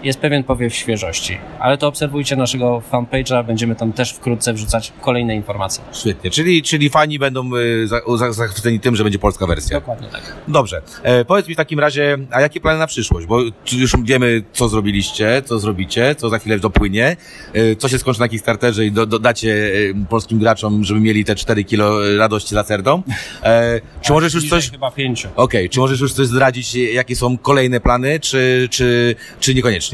jest 0.04 0.20
pewien 0.20 0.44
powiew 0.44 0.76
świeżości. 0.76 1.38
Ale 1.60 1.78
to 1.78 1.88
obserwujcie 1.88 2.36
naszego 2.36 2.82
fanpage'a, 2.92 3.46
będziemy 3.46 3.76
tam 3.76 3.94
też 3.94 4.14
wkrótce 4.14 4.54
wrzucać 4.54 4.94
kolejne 5.02 5.36
informacje. 5.36 5.84
Świetnie, 5.94 6.32
czyli, 6.32 6.64
czyli 6.64 6.90
fani 6.90 7.20
będą 7.20 7.56
y, 7.56 7.88
za, 7.88 8.02
za, 8.18 8.32
zachwyceni 8.32 8.80
tym, 8.80 8.96
że 8.96 9.04
będzie 9.04 9.20
polska 9.20 9.48
wersja. 9.48 9.80
Dokładnie 9.80 10.08
tak. 10.08 10.36
Dobrze, 10.48 10.82
e, 11.04 11.26
powiedz 11.26 11.48
mi 11.48 11.54
w 11.54 11.58
takim 11.58 11.80
razie, 11.80 12.18
a 12.32 12.42
jakie 12.42 12.60
plany 12.60 12.80
na 12.80 12.88
przyszłość? 12.88 13.28
Bo 13.28 13.42
już 13.72 13.92
wiemy, 14.04 14.44
co 14.54 14.70
zrobiliście, 14.70 15.42
co 15.46 15.60
zrobicie, 15.60 16.16
co 16.16 16.30
za 16.30 16.40
chwilę 16.40 16.60
dopłynie, 16.60 17.18
e, 17.54 17.76
co 17.76 17.90
się 17.90 18.00
skończy 18.00 18.20
na 18.20 18.28
Kickstarterze 18.28 18.86
i 18.86 18.92
do, 18.92 19.06
dodacie 19.06 19.72
e, 19.90 20.06
polskim 20.10 20.40
graczom, 20.40 20.84
żeby 20.84 21.00
mieli 21.00 21.26
te 21.26 21.36
4 21.36 21.64
kilo 21.64 22.08
e, 22.08 22.18
radości 22.18 22.56
lacerdą. 22.56 23.04
E, 23.44 23.82
czy 24.02 24.12
możesz 24.12 24.34
już 24.34 24.50
coś... 24.50 24.72
Chyba 24.72 24.92
pięciu. 24.92 25.30
Okej, 25.36 25.70
czy 25.70 25.80
możesz 25.80 26.00
już 26.00 26.14
coś 26.14 26.28
zdradzić, 26.28 26.76
jakie 26.76 27.16
są 27.16 27.38
kolejne 27.38 27.80
plany, 27.80 28.20
czy, 28.20 28.68
czy, 28.72 29.16
czy 29.40 29.56
niekoniecznie? 29.56 29.89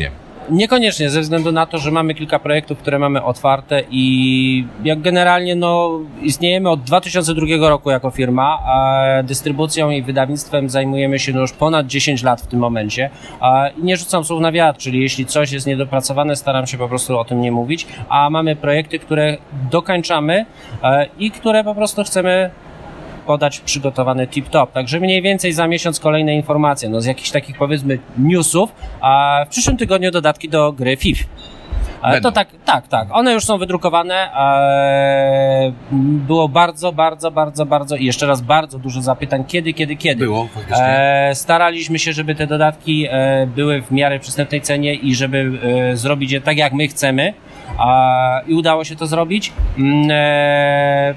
Niekoniecznie, 0.50 1.10
ze 1.10 1.22
względu 1.22 1.52
na 1.52 1.66
to, 1.66 1.78
że 1.78 1.92
mamy 1.92 2.14
kilka 2.14 2.40
projektów, 2.40 2.78
które 2.78 3.00
mamy 3.00 3.24
otwarte 3.24 3.84
i 3.92 4.66
jak 4.84 5.02
generalnie 5.02 5.56
no, 5.56 6.00
istniejemy 6.22 6.70
od 6.70 6.84
2002 6.84 7.70
roku 7.70 7.92
jako 7.92 8.12
firma, 8.12 8.60
dystrybucją 9.24 9.90
i 9.90 10.02
wydawnictwem 10.02 10.70
zajmujemy 10.70 11.20
się 11.20 11.34
no 11.34 11.42
już 11.42 11.52
ponad 11.52 11.88
10 11.88 12.24
lat 12.24 12.42
w 12.42 12.48
tym 12.48 12.60
momencie 12.60 13.10
i 13.78 13.84
nie 13.84 13.98
rzucam 13.98 14.24
słów 14.24 14.42
na 14.42 14.52
wiatr, 14.52 14.80
czyli 14.80 15.02
jeśli 15.02 15.26
coś 15.26 15.52
jest 15.52 15.68
niedopracowane, 15.68 16.36
staram 16.36 16.68
się 16.68 16.78
po 16.78 16.90
prostu 16.90 17.20
o 17.20 17.26
tym 17.26 17.42
nie 17.42 17.52
mówić, 17.52 17.88
a 18.10 18.30
mamy 18.30 18.56
projekty, 18.56 19.00
które 19.00 19.38
dokańczamy 19.72 20.46
e, 20.84 21.06
i 21.20 21.32
które 21.32 21.64
po 21.64 21.76
prostu 21.76 22.04
chcemy 22.04 22.52
podać 23.26 23.60
przygotowany 23.60 24.28
tip-top. 24.28 24.68
Także 24.68 25.00
mniej 25.00 25.22
więcej 25.22 25.54
za 25.54 25.68
miesiąc 25.68 26.00
kolejne 26.00 26.36
informacje, 26.36 26.90
no 26.90 27.02
z 27.02 27.06
jakichś 27.06 27.32
takich 27.32 27.58
powiedzmy 27.58 28.00
newsów, 28.18 28.72
a 29.02 29.42
w 29.46 29.50
przyszłym 29.50 29.78
tygodniu 29.78 30.12
dodatki 30.12 30.50
do 30.50 30.72
gry 30.72 30.98
FIF. 30.98 31.24
Będą. 32.12 32.30
to 32.30 32.32
tak, 32.32 32.48
tak, 32.66 32.88
tak. 32.88 33.08
One 33.12 33.34
już 33.34 33.46
są 33.46 33.58
wydrukowane. 33.58 34.14
e, 34.34 35.72
Było 36.28 36.50
bardzo, 36.50 36.92
bardzo, 36.92 37.32
bardzo, 37.32 37.66
bardzo 37.66 37.96
i 37.96 38.06
jeszcze 38.06 38.28
raz 38.28 38.42
bardzo 38.42 38.80
dużo 38.80 39.02
zapytań. 39.02 39.46
Kiedy, 39.48 39.74
kiedy, 39.74 39.96
kiedy? 39.96 40.26
Było, 40.26 40.48
faktycznie. 40.48 40.86
E, 40.86 41.36
staraliśmy 41.36 42.00
się, 42.00 42.14
żeby 42.14 42.36
te 42.36 42.48
dodatki 42.48 43.08
e, 43.10 43.48
były 43.56 43.82
w 43.82 43.92
miarę 43.92 44.20
przystępnej 44.20 44.62
cenie 44.62 44.94
i 44.94 45.16
żeby 45.16 45.52
e, 45.92 45.98
zrobić 45.98 46.32
je 46.32 46.42
tak, 46.42 46.58
jak 46.58 46.74
my 46.74 46.88
chcemy. 46.88 47.34
I 48.48 48.54
udało 48.54 48.84
się 48.84 48.96
to 48.96 49.08
zrobić. 49.08 49.54
Mm, 49.78 50.08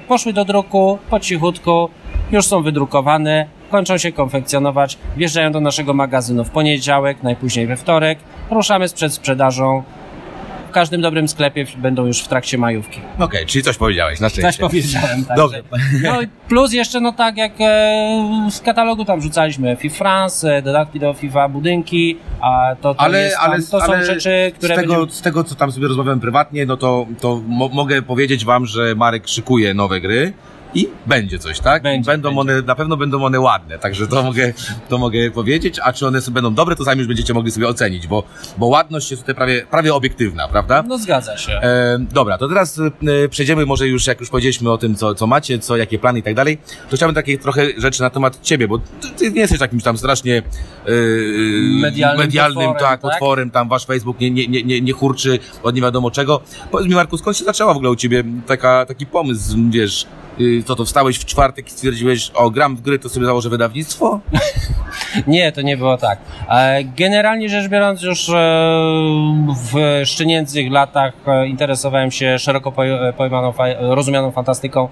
poszły 0.07 0.33
do 0.33 0.45
druku 0.45 0.97
po 1.09 1.19
cichutku, 1.19 1.89
już 2.31 2.45
są 2.45 2.61
wydrukowane, 2.63 3.45
kończą 3.71 3.97
się 3.97 4.11
konfekcjonować, 4.11 4.97
wjeżdżają 5.17 5.51
do 5.51 5.59
naszego 5.61 5.93
magazynu 5.93 6.43
w 6.43 6.49
poniedziałek, 6.49 7.23
najpóźniej 7.23 7.67
we 7.67 7.77
wtorek. 7.77 8.19
Ruszamy 8.51 8.87
z 8.87 8.93
przedsprzedażą. 8.93 9.83
W 10.69 10.71
każdym 10.71 11.01
dobrym 11.01 11.27
sklepie 11.27 11.65
będą 11.77 12.05
już 12.05 12.21
w 12.21 12.27
trakcie 12.27 12.57
majówki. 12.57 13.01
Okej, 13.19 13.45
czyli 13.45 13.63
coś 13.63 13.77
powiedziałeś, 13.77 14.19
na 14.19 14.29
Coś 14.29 14.39
szczęście. 14.39 14.61
powiedziałem, 14.61 15.25
tak. 15.25 15.37
Dobrze. 15.37 15.63
No 16.03 16.21
i 16.21 16.27
plus 16.47 16.73
jeszcze, 16.73 16.99
no 16.99 17.11
tak 17.13 17.37
jak 17.37 17.51
e, 17.59 18.47
z 18.51 18.61
katalogu 18.61 19.05
tam 19.05 19.21
rzucaliśmy 19.21 19.75
FIFA 19.75 19.97
France, 19.97 20.55
e, 20.57 20.61
dodatki 20.61 20.99
do 20.99 21.13
FIFA 21.13 21.49
budynki, 21.49 22.17
a 22.41 22.75
to, 22.81 22.93
to, 22.93 23.01
Ale, 23.01 23.21
jest 23.21 23.35
tam, 23.37 23.51
ale, 23.51 23.57
to 23.61 23.63
są 23.63 23.93
ale 23.93 24.05
rzeczy, 24.05 24.51
które 24.57 24.75
z, 24.75 24.77
tego, 24.77 24.93
będziemy... 24.93 25.11
z 25.11 25.21
tego, 25.21 25.43
co 25.43 25.55
tam 25.55 25.71
sobie 25.71 25.87
rozmawiałem 25.87 26.19
prywatnie, 26.19 26.65
no 26.65 26.77
to, 26.77 27.05
to 27.19 27.41
mo 27.47 27.67
mogę 27.69 28.01
powiedzieć 28.01 28.45
wam, 28.45 28.65
że 28.65 28.95
Marek 28.95 29.27
szykuje 29.27 29.73
nowe 29.73 30.01
gry 30.01 30.33
i 30.73 30.87
będzie 31.05 31.39
coś, 31.39 31.59
tak? 31.59 31.83
Będzie, 31.83 32.11
będą 32.11 32.35
będzie. 32.35 32.41
one, 32.41 32.61
na 32.61 32.75
pewno 32.75 32.97
będą 32.97 33.25
one 33.25 33.39
ładne, 33.39 33.79
także 33.79 34.07
to 34.07 34.23
mogę, 34.23 34.53
to 34.89 34.97
mogę 34.97 35.31
powiedzieć, 35.31 35.79
a 35.83 35.93
czy 35.93 36.07
one 36.07 36.19
będą 36.31 36.53
dobre, 36.53 36.75
to 36.75 36.85
sami 36.85 36.99
już 36.99 37.07
będziecie 37.07 37.33
mogli 37.33 37.51
sobie 37.51 37.67
ocenić, 37.67 38.07
bo, 38.07 38.23
bo 38.57 38.65
ładność 38.65 39.11
jest 39.11 39.23
tutaj 39.23 39.35
prawie, 39.35 39.65
prawie 39.71 39.93
obiektywna, 39.93 40.47
prawda? 40.47 40.83
No 40.87 40.97
zgadza 40.97 41.37
się. 41.37 41.51
E, 41.51 41.99
dobra, 42.11 42.37
to 42.37 42.47
teraz 42.47 42.79
e, 42.79 43.29
przejdziemy 43.29 43.65
może 43.65 43.87
już, 43.87 44.07
jak 44.07 44.19
już 44.19 44.29
powiedzieliśmy 44.29 44.71
o 44.71 44.77
tym, 44.77 44.95
co, 44.95 45.15
co 45.15 45.27
macie, 45.27 45.59
co, 45.59 45.77
jakie 45.77 45.99
plany 45.99 46.19
i 46.19 46.23
tak 46.23 46.35
dalej, 46.35 46.57
to 46.89 46.95
chciałbym 46.95 47.15
takie 47.15 47.37
trochę 47.37 47.65
rzeczy 47.77 48.01
na 48.01 48.09
temat 48.09 48.41
ciebie, 48.41 48.67
bo 48.67 48.77
ty, 48.77 49.09
ty 49.17 49.31
nie 49.31 49.41
jesteś 49.41 49.59
takim 49.59 49.81
tam 49.81 49.97
strasznie 49.97 50.37
e, 50.37 50.91
Medialnym 51.81 52.25
medialnym 52.25 52.55
potworem, 52.55 52.79
tak, 52.79 53.01
tak? 53.01 53.11
potworem, 53.11 53.51
tam 53.51 53.69
wasz 53.69 53.85
Facebook 53.85 54.19
nie, 54.19 54.31
nie, 54.31 54.47
nie, 54.47 54.63
nie, 54.63 54.81
nie 54.81 54.93
hurczy 54.93 55.39
od 55.63 55.75
nie 55.75 55.81
wiadomo 55.81 56.11
czego. 56.11 56.41
Powiedz 56.71 56.87
mi 56.87 56.95
Marku, 56.95 57.17
skąd 57.17 57.37
się 57.37 57.45
zaczęła 57.45 57.73
w 57.73 57.77
ogóle 57.77 57.91
u 57.91 57.95
ciebie 57.95 58.23
taka, 58.47 58.85
taki 58.85 59.05
pomysł, 59.05 59.57
wiesz, 59.69 60.07
co 60.65 60.75
to 60.75 60.85
wstałeś 60.85 61.17
w 61.19 61.25
czwartek 61.25 61.67
i 61.67 61.71
stwierdziłeś, 61.71 62.31
o 62.35 62.49
gram 62.49 62.75
w 62.75 62.81
gry, 62.81 62.99
to 62.99 63.09
sobie 63.09 63.25
założę 63.25 63.49
wydawnictwo? 63.49 64.19
Nie, 65.27 65.51
to 65.51 65.61
nie 65.61 65.77
było 65.77 65.97
tak. 65.97 66.19
E, 66.49 66.83
Generalnie 66.83 67.49
rzecz 67.49 67.67
biorąc, 67.67 68.01
już 68.01 68.29
e, 68.29 68.33
w 69.71 70.01
szczenięcych 70.05 70.71
latach 70.71 71.13
e, 71.27 71.47
interesowałem 71.47 72.11
się 72.11 72.39
szeroko 72.39 72.71
poj- 72.71 73.13
pojmaną, 73.13 73.53
rozumianą 73.79 74.31
fantastyką. 74.31 74.87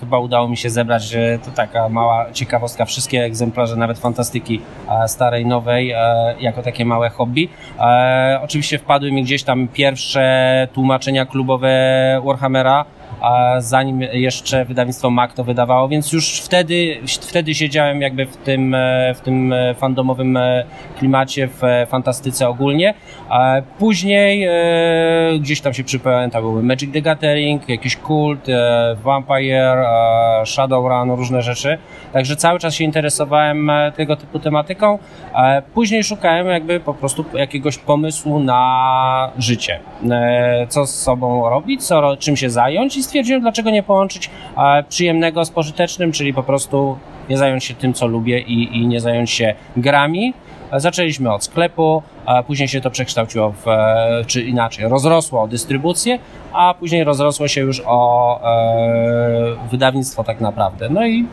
Chyba 0.00 0.18
udało 0.18 0.48
mi 0.48 0.56
się 0.56 0.70
zebrać, 0.70 1.16
to 1.44 1.50
taka 1.50 1.88
mała 1.88 2.32
ciekawostka, 2.32 2.84
wszystkie 2.84 3.24
egzemplarze, 3.24 3.76
nawet 3.76 3.98
fantastyki 3.98 4.60
starej, 5.06 5.46
nowej, 5.46 5.94
jako 6.40 6.62
takie 6.62 6.84
małe 6.84 7.10
hobby. 7.10 7.48
Oczywiście 8.42 8.78
wpadły 8.78 9.12
mi 9.12 9.22
gdzieś 9.22 9.42
tam 9.42 9.68
pierwsze 9.68 10.68
tłumaczenia 10.74 11.26
klubowe 11.26 11.70
Warhammera, 12.24 12.84
a 13.20 13.60
zanim 13.60 14.00
jeszcze 14.00 14.64
wydawnictwo 14.64 15.10
Mac 15.10 15.34
to 15.34 15.44
wydawało, 15.44 15.88
więc 15.88 16.12
już 16.12 16.40
wtedy, 16.40 17.00
wtedy 17.20 17.54
siedziałem 17.54 18.00
jakby 18.02 18.26
w 18.26 18.36
tym, 18.36 18.74
e, 18.74 19.14
w 19.14 19.20
tym 19.20 19.52
e, 19.52 19.74
fandomowym 19.74 20.36
e, 20.36 20.64
klimacie, 20.98 21.48
w 21.48 21.62
fantastyce 21.88 22.48
ogólnie. 22.48 22.94
Później 23.78 24.48
gdzieś 25.40 25.60
tam 25.60 25.74
się 25.74 25.84
przypamiętały 25.84 26.62
Magic 26.62 26.92
the 26.92 27.02
Gathering, 27.02 27.68
jakiś 27.68 27.96
kult, 27.96 28.46
Vampire, 29.04 29.84
Shadowrun, 30.44 31.10
różne 31.10 31.42
rzeczy. 31.42 31.78
Także 32.12 32.36
cały 32.36 32.58
czas 32.58 32.74
się 32.74 32.84
interesowałem 32.84 33.70
tego 33.96 34.16
typu 34.16 34.38
tematyką. 34.38 34.98
Później 35.74 36.04
szukałem 36.04 36.46
jakby 36.46 36.80
po 36.80 36.94
prostu 36.94 37.24
jakiegoś 37.34 37.78
pomysłu 37.78 38.40
na 38.40 39.30
życie. 39.38 39.80
Co 40.68 40.86
z 40.86 41.02
sobą 41.02 41.50
robić, 41.50 41.86
co, 41.86 42.16
czym 42.16 42.36
się 42.36 42.50
zająć 42.50 42.96
i 42.96 43.02
stwierdziłem, 43.08 43.40
dlaczego 43.40 43.70
nie 43.70 43.82
połączyć 43.82 44.30
e, 44.58 44.82
przyjemnego 44.88 45.44
z 45.44 45.50
pożytecznym, 45.50 46.12
czyli 46.12 46.34
po 46.34 46.42
prostu 46.42 46.98
nie 47.28 47.38
zająć 47.38 47.64
się 47.64 47.74
tym, 47.74 47.94
co 47.94 48.06
lubię 48.06 48.40
i, 48.40 48.76
i 48.78 48.86
nie 48.86 49.00
zająć 49.00 49.30
się 49.30 49.54
grami. 49.76 50.34
E, 50.72 50.80
Zaczęliśmy 50.80 51.32
od 51.32 51.44
sklepu, 51.44 52.02
a 52.26 52.42
później 52.42 52.68
się 52.68 52.80
to 52.80 52.90
przekształciło 52.90 53.50
w, 53.50 53.68
e, 53.68 54.24
czy 54.26 54.42
inaczej, 54.42 54.88
rozrosło 54.88 55.42
o 55.42 55.48
dystrybucję, 55.48 56.18
a 56.52 56.74
później 56.74 57.04
rozrosło 57.04 57.48
się 57.48 57.60
już 57.60 57.82
o 57.86 58.40
e, 58.42 59.68
wydawnictwo 59.70 60.24
tak 60.24 60.40
naprawdę. 60.40 60.88
No 60.90 61.06
i 61.06 61.26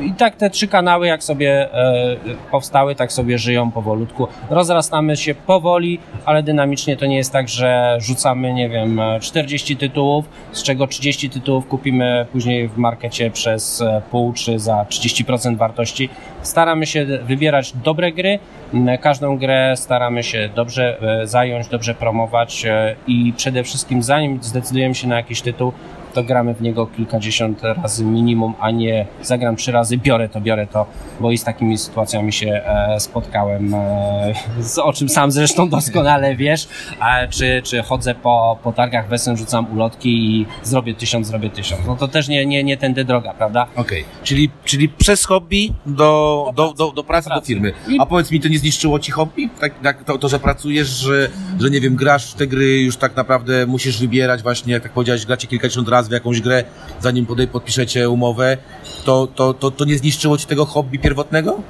I 0.00 0.12
tak 0.12 0.36
te 0.36 0.50
trzy 0.50 0.68
kanały, 0.68 1.06
jak 1.06 1.24
sobie 1.24 1.74
e, 1.74 2.16
powstały, 2.50 2.94
tak 2.94 3.12
sobie 3.12 3.38
żyją 3.38 3.70
powolutku. 3.70 4.28
Rozrastamy 4.50 5.16
się 5.16 5.34
powoli, 5.34 5.98
ale 6.24 6.42
dynamicznie 6.42 6.96
to 6.96 7.06
nie 7.06 7.16
jest 7.16 7.32
tak, 7.32 7.48
że 7.48 7.96
rzucamy, 8.00 8.52
nie 8.52 8.68
wiem, 8.68 9.00
e, 9.00 9.20
40 9.20 9.76
tytułów, 9.76 10.24
z 10.52 10.62
czego 10.62 10.86
30 10.86 11.30
tytułów 11.30 11.66
kupimy 11.66 12.26
później 12.32 12.68
w 12.68 12.76
markecie 12.76 13.30
przez 13.30 13.80
e, 13.80 14.02
pół 14.10 14.32
czy 14.32 14.58
za 14.58 14.86
30% 14.88 15.56
wartości. 15.56 16.08
Staramy 16.42 16.86
się 16.86 17.06
wybierać 17.06 17.72
dobre 17.72 18.12
gry, 18.12 18.38
m, 18.74 18.98
każdą 19.00 19.38
grę 19.38 19.74
staramy 19.76 20.22
się 20.22 20.48
dobrze 20.54 20.98
e, 21.22 21.26
zająć, 21.26 21.68
dobrze 21.68 21.94
promować 21.94 22.64
e, 22.66 22.94
i 23.06 23.32
przede 23.36 23.64
wszystkim 23.64 24.02
zanim 24.02 24.38
zdecydujemy 24.42 24.94
się 24.94 25.08
na 25.08 25.16
jakiś 25.16 25.42
tytuł, 25.42 25.72
to 26.14 26.22
gramy 26.24 26.54
w 26.54 26.62
niego 26.62 26.86
kilkadziesiąt 26.86 27.62
razy 27.62 28.04
minimum, 28.04 28.54
a 28.60 28.70
nie 28.70 29.06
zagram 29.22 29.56
trzy 29.56 29.72
razy, 29.72 29.96
biorę 29.98 30.28
to, 30.28 30.40
biorę 30.40 30.66
to, 30.66 30.86
bo 31.20 31.30
i 31.30 31.38
z 31.38 31.44
takimi 31.44 31.78
sytuacjami 31.78 32.32
się 32.32 32.48
e, 32.66 33.00
spotkałem, 33.00 33.74
e, 33.74 34.32
z, 34.60 34.78
o 34.78 34.92
czym 34.92 35.08
sam 35.08 35.30
zresztą 35.30 35.68
doskonale 35.68 36.36
wiesz, 36.36 36.68
a, 37.00 37.26
czy, 37.26 37.62
czy 37.64 37.82
chodzę 37.82 38.14
po, 38.14 38.58
po 38.62 38.72
targach 38.72 39.08
wesen, 39.08 39.36
rzucam 39.36 39.72
ulotki 39.72 40.08
i 40.40 40.46
zrobię 40.62 40.94
tysiąc, 40.94 41.26
zrobię 41.26 41.50
tysiąc. 41.50 41.80
No 41.86 41.96
to 41.96 42.08
też 42.08 42.28
nie, 42.28 42.46
nie, 42.46 42.64
nie 42.64 42.76
tędy 42.76 43.04
droga, 43.04 43.34
prawda? 43.34 43.66
Okej, 43.76 44.04
czyli, 44.22 44.50
czyli 44.64 44.88
przez 44.88 45.24
hobby 45.24 45.72
do, 45.86 46.50
do, 46.56 46.72
do, 46.72 46.92
do 46.92 47.04
pracy, 47.04 47.28
do 47.28 47.34
pracy. 47.34 47.46
firmy. 47.46 47.72
I- 47.88 48.00
A 48.00 48.06
powiedz 48.06 48.30
mi, 48.30 48.40
to 48.40 48.48
nie 48.48 48.58
zniszczyło 48.58 48.98
ci 48.98 49.12
hobby? 49.12 49.48
Tak, 49.60 49.72
tak 49.82 50.04
to, 50.04 50.18
to, 50.18 50.28
że 50.28 50.38
pracujesz, 50.38 50.88
że, 50.88 51.28
że 51.60 51.70
nie 51.70 51.80
wiem, 51.80 51.96
grasz 51.96 52.30
w 52.30 52.34
te 52.34 52.46
gry, 52.46 52.80
już 52.80 52.96
tak 52.96 53.16
naprawdę 53.16 53.66
musisz 53.66 53.98
wybierać 54.00 54.42
właśnie, 54.42 54.72
jak 54.72 54.82
tak 54.82 54.92
powiedziałeś, 54.92 55.26
gracie 55.26 55.46
kilkadziesiąt 55.48 55.88
razy 55.88 55.99
w 56.08 56.12
jakąś 56.12 56.40
grę, 56.40 56.64
zanim 57.00 57.26
podpiszecie 57.52 58.10
umowę, 58.10 58.56
to, 59.04 59.26
to, 59.34 59.54
to, 59.54 59.70
to 59.70 59.84
nie 59.84 59.98
zniszczyło 59.98 60.38
ci 60.38 60.46
tego 60.46 60.66
hobby 60.66 60.98
pierwotnego? 60.98 61.62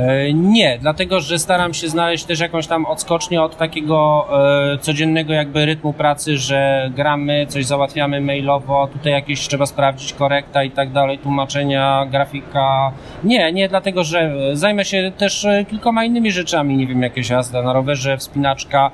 E, 0.00 0.32
Nie, 0.34 0.78
dlatego 0.80 1.20
że 1.20 1.38
staram 1.38 1.74
się 1.74 1.88
znaleźć 1.88 2.24
też 2.24 2.40
jakąś 2.40 2.66
tam 2.66 2.86
odskocznię 2.86 3.42
od 3.42 3.56
takiego 3.56 4.26
e, 4.74 4.78
codziennego 4.78 5.32
jakby 5.32 5.66
rytmu 5.66 5.92
pracy, 5.92 6.36
że 6.38 6.90
gramy, 6.94 7.46
coś 7.48 7.66
załatwiamy 7.66 8.20
mailowo, 8.20 8.88
tutaj 8.92 9.12
jakieś 9.12 9.48
trzeba 9.48 9.66
sprawdzić 9.66 10.12
korekta 10.12 10.64
i 10.64 10.70
tak 10.70 10.92
dalej, 10.92 11.18
tłumaczenia, 11.18 12.06
grafika. 12.10 12.92
Nie, 13.24 13.52
nie, 13.52 13.68
dlatego 13.68 14.04
że 14.04 14.32
zajmę 14.52 14.84
się 14.84 15.12
też 15.18 15.44
e, 15.44 15.64
kilkoma 15.64 16.04
innymi 16.04 16.32
rzeczami, 16.32 16.76
nie 16.76 16.86
wiem, 16.86 17.02
jakieś 17.02 17.30
jazda 17.30 17.62
na 17.62 17.72
rowerze, 17.72 18.18
wspinaczka, 18.18 18.90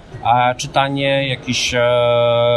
czytanie, 0.56 1.28
jakieś 1.28 1.74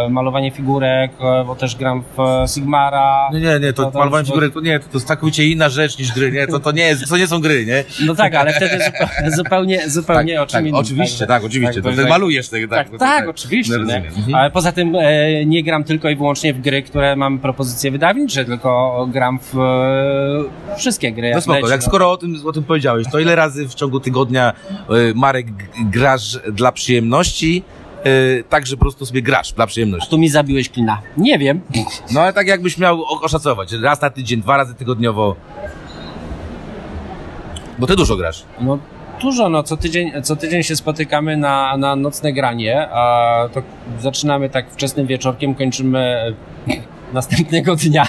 malowanie 0.10 0.52
figurek, 0.52 1.12
bo 1.46 1.56
też 1.56 1.76
gram 1.76 2.04
w 2.18 2.44
Sigmara. 2.54 3.30
Nie, 3.34 3.40
nie, 3.40 3.60
nie, 3.60 3.74
to, 3.74 3.92
To- 3.92 4.00
malowanie 4.00 4.26
figurek, 4.26 4.54
to 4.54 4.62
nie, 4.62 4.80
to, 4.80 4.86
to 4.86 4.92
jest 4.94 5.08
całkowicie 5.08 5.48
inna 5.48 5.70
rzecz 5.70 6.00
niż 6.00 6.12
gry, 6.14 6.32
nie, 6.32 6.48
to, 6.48 6.60
to 6.60 6.72
nie 6.72 6.84
jest, 6.84 7.10
to 7.10 7.18
nie 7.18 7.28
są 7.28 7.42
gry, 7.42 7.66
nie? 7.66 7.84
No 8.06 8.16
tak, 8.16 8.35
ale 8.36 8.54
wtedy 8.54 8.80
zupełnie, 8.86 9.32
zupełnie, 9.32 9.90
zupełnie 9.90 10.42
o 10.42 10.46
czym 10.46 10.58
tak, 10.58 10.66
innym. 10.66 10.76
oczywiście, 10.76 11.20
Także- 11.20 11.28
tak, 11.28 11.44
oczywiście, 11.44 11.82
to 11.82 11.88
także- 11.90 12.04
ty 12.04 12.10
malujesz 12.10 12.50
tego, 12.50 12.68
Tak, 12.76 12.90
tak, 12.90 13.00
tak, 13.00 13.24
to- 13.24 13.30
oczywiście. 13.30 13.78
no. 13.78 13.94
Mhm. 13.94 14.36
Ale 14.36 14.52
poza 14.52 14.72
tym 14.72 14.96
e, 14.96 15.46
nie 15.46 15.64
gram 15.64 15.84
tylko 15.84 16.10
i 16.10 16.16
wyłącznie 16.16 16.54
w 16.54 16.62
gry, 16.62 16.84
które 16.84 17.16
mam 17.16 17.40
propozycje 17.40 17.92
wydawnicze, 17.92 18.46
tylko 18.46 19.08
gram 19.12 19.40
w 19.40 19.56
e, 19.60 20.78
wszystkie 20.78 21.12
gry. 21.12 21.32
No 21.36 21.42
spoko, 21.42 21.60
leci, 21.60 21.72
jak 21.72 21.82
no. 21.82 21.88
skoro 21.88 22.12
o 22.12 22.18
tym, 22.18 22.36
o 22.46 22.52
tym 22.52 22.64
powiedziałeś, 22.64 23.08
to 23.12 23.20
ile 23.20 23.36
razy 23.36 23.68
w 23.68 23.74
ciągu 23.76 24.00
tygodnia 24.00 24.54
y, 25.12 25.14
Marek 25.16 25.48
grasz 25.92 26.40
dla 26.52 26.72
przyjemności, 26.72 27.64
y, 28.06 28.44
tak, 28.50 28.68
że 28.68 28.76
po 28.76 28.82
prostu 28.82 29.06
sobie 29.06 29.22
grasz 29.22 29.52
dla 29.54 29.68
przyjemności? 29.68 30.10
Tu 30.10 30.18
mi 30.18 30.30
zabiłeś 30.30 30.70
klina. 30.70 31.02
Nie 31.18 31.40
wiem. 31.40 31.62
No 32.12 32.22
ale 32.22 32.34
tak 32.34 32.48
jakbyś 32.48 32.78
miał 32.78 33.04
oszacować, 33.06 33.72
raz 33.72 34.02
na 34.02 34.10
tydzień, 34.10 34.42
dwa 34.42 34.58
razy 34.58 34.76
tygodniowo. 34.76 35.36
Bo 37.80 37.88
ty 37.88 37.96
dużo 37.96 38.16
grasz. 38.16 38.44
No 38.62 38.80
dużo, 39.22 39.50
no 39.50 39.64
co 39.64 39.78
tydzień, 39.78 40.12
co 40.24 40.36
tydzień 40.36 40.64
się 40.64 40.76
spotykamy 40.76 41.38
na, 41.38 41.78
na 41.78 41.96
nocne 41.96 42.34
granie, 42.34 42.88
a 42.92 43.50
to 43.54 43.62
zaczynamy 44.00 44.50
tak 44.50 44.72
wczesnym 44.72 45.08
wieczorkiem, 45.08 45.56
kończymy 45.56 46.34
następnego 47.14 47.76
dnia. 47.76 48.08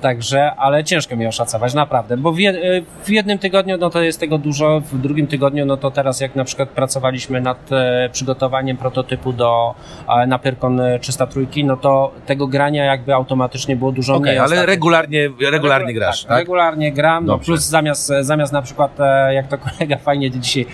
Także, 0.00 0.54
ale 0.54 0.84
ciężko 0.84 1.16
mi 1.16 1.26
oszacować, 1.26 1.74
naprawdę, 1.74 2.16
bo 2.16 2.32
w, 2.32 2.38
je, 2.38 2.50
e, 2.50 2.82
w 3.04 3.10
jednym 3.10 3.38
tygodniu 3.38 3.76
no 3.76 3.90
to 3.90 4.02
jest 4.02 4.20
tego 4.20 4.38
dużo, 4.38 4.80
w 4.80 4.98
drugim 4.98 5.26
tygodniu 5.26 5.66
no 5.66 5.76
to 5.76 5.90
teraz 5.90 6.20
jak 6.20 6.36
na 6.36 6.44
przykład 6.44 6.68
pracowaliśmy 6.68 7.40
nad 7.40 7.72
e, 7.72 8.08
przygotowaniem 8.12 8.76
prototypu 8.76 9.32
do 9.32 9.74
e, 10.08 10.26
na 10.26 10.38
Pyrkon 10.38 10.80
303, 11.00 11.46
no 11.64 11.76
to 11.76 12.12
tego 12.26 12.46
grania 12.46 12.84
jakby 12.84 13.14
automatycznie 13.14 13.76
było 13.76 13.92
dużo 13.92 14.14
Okej, 14.14 14.22
mniej. 14.22 14.38
ale 14.38 14.44
ostatnio. 14.44 14.66
regularnie, 14.66 15.30
regularnie 15.50 15.94
grasz, 15.94 16.24
tak? 16.24 16.38
Regularnie 16.38 16.92
gram, 16.92 17.26
no 17.26 17.38
plus 17.38 17.60
zamiast, 17.60 18.12
zamiast 18.20 18.52
na 18.52 18.62
przykład, 18.62 19.00
e, 19.00 19.34
jak 19.34 19.48
to 19.48 19.58
kolega 19.68 19.96
fajnie 19.96 20.30
dzisiaj 20.30 20.66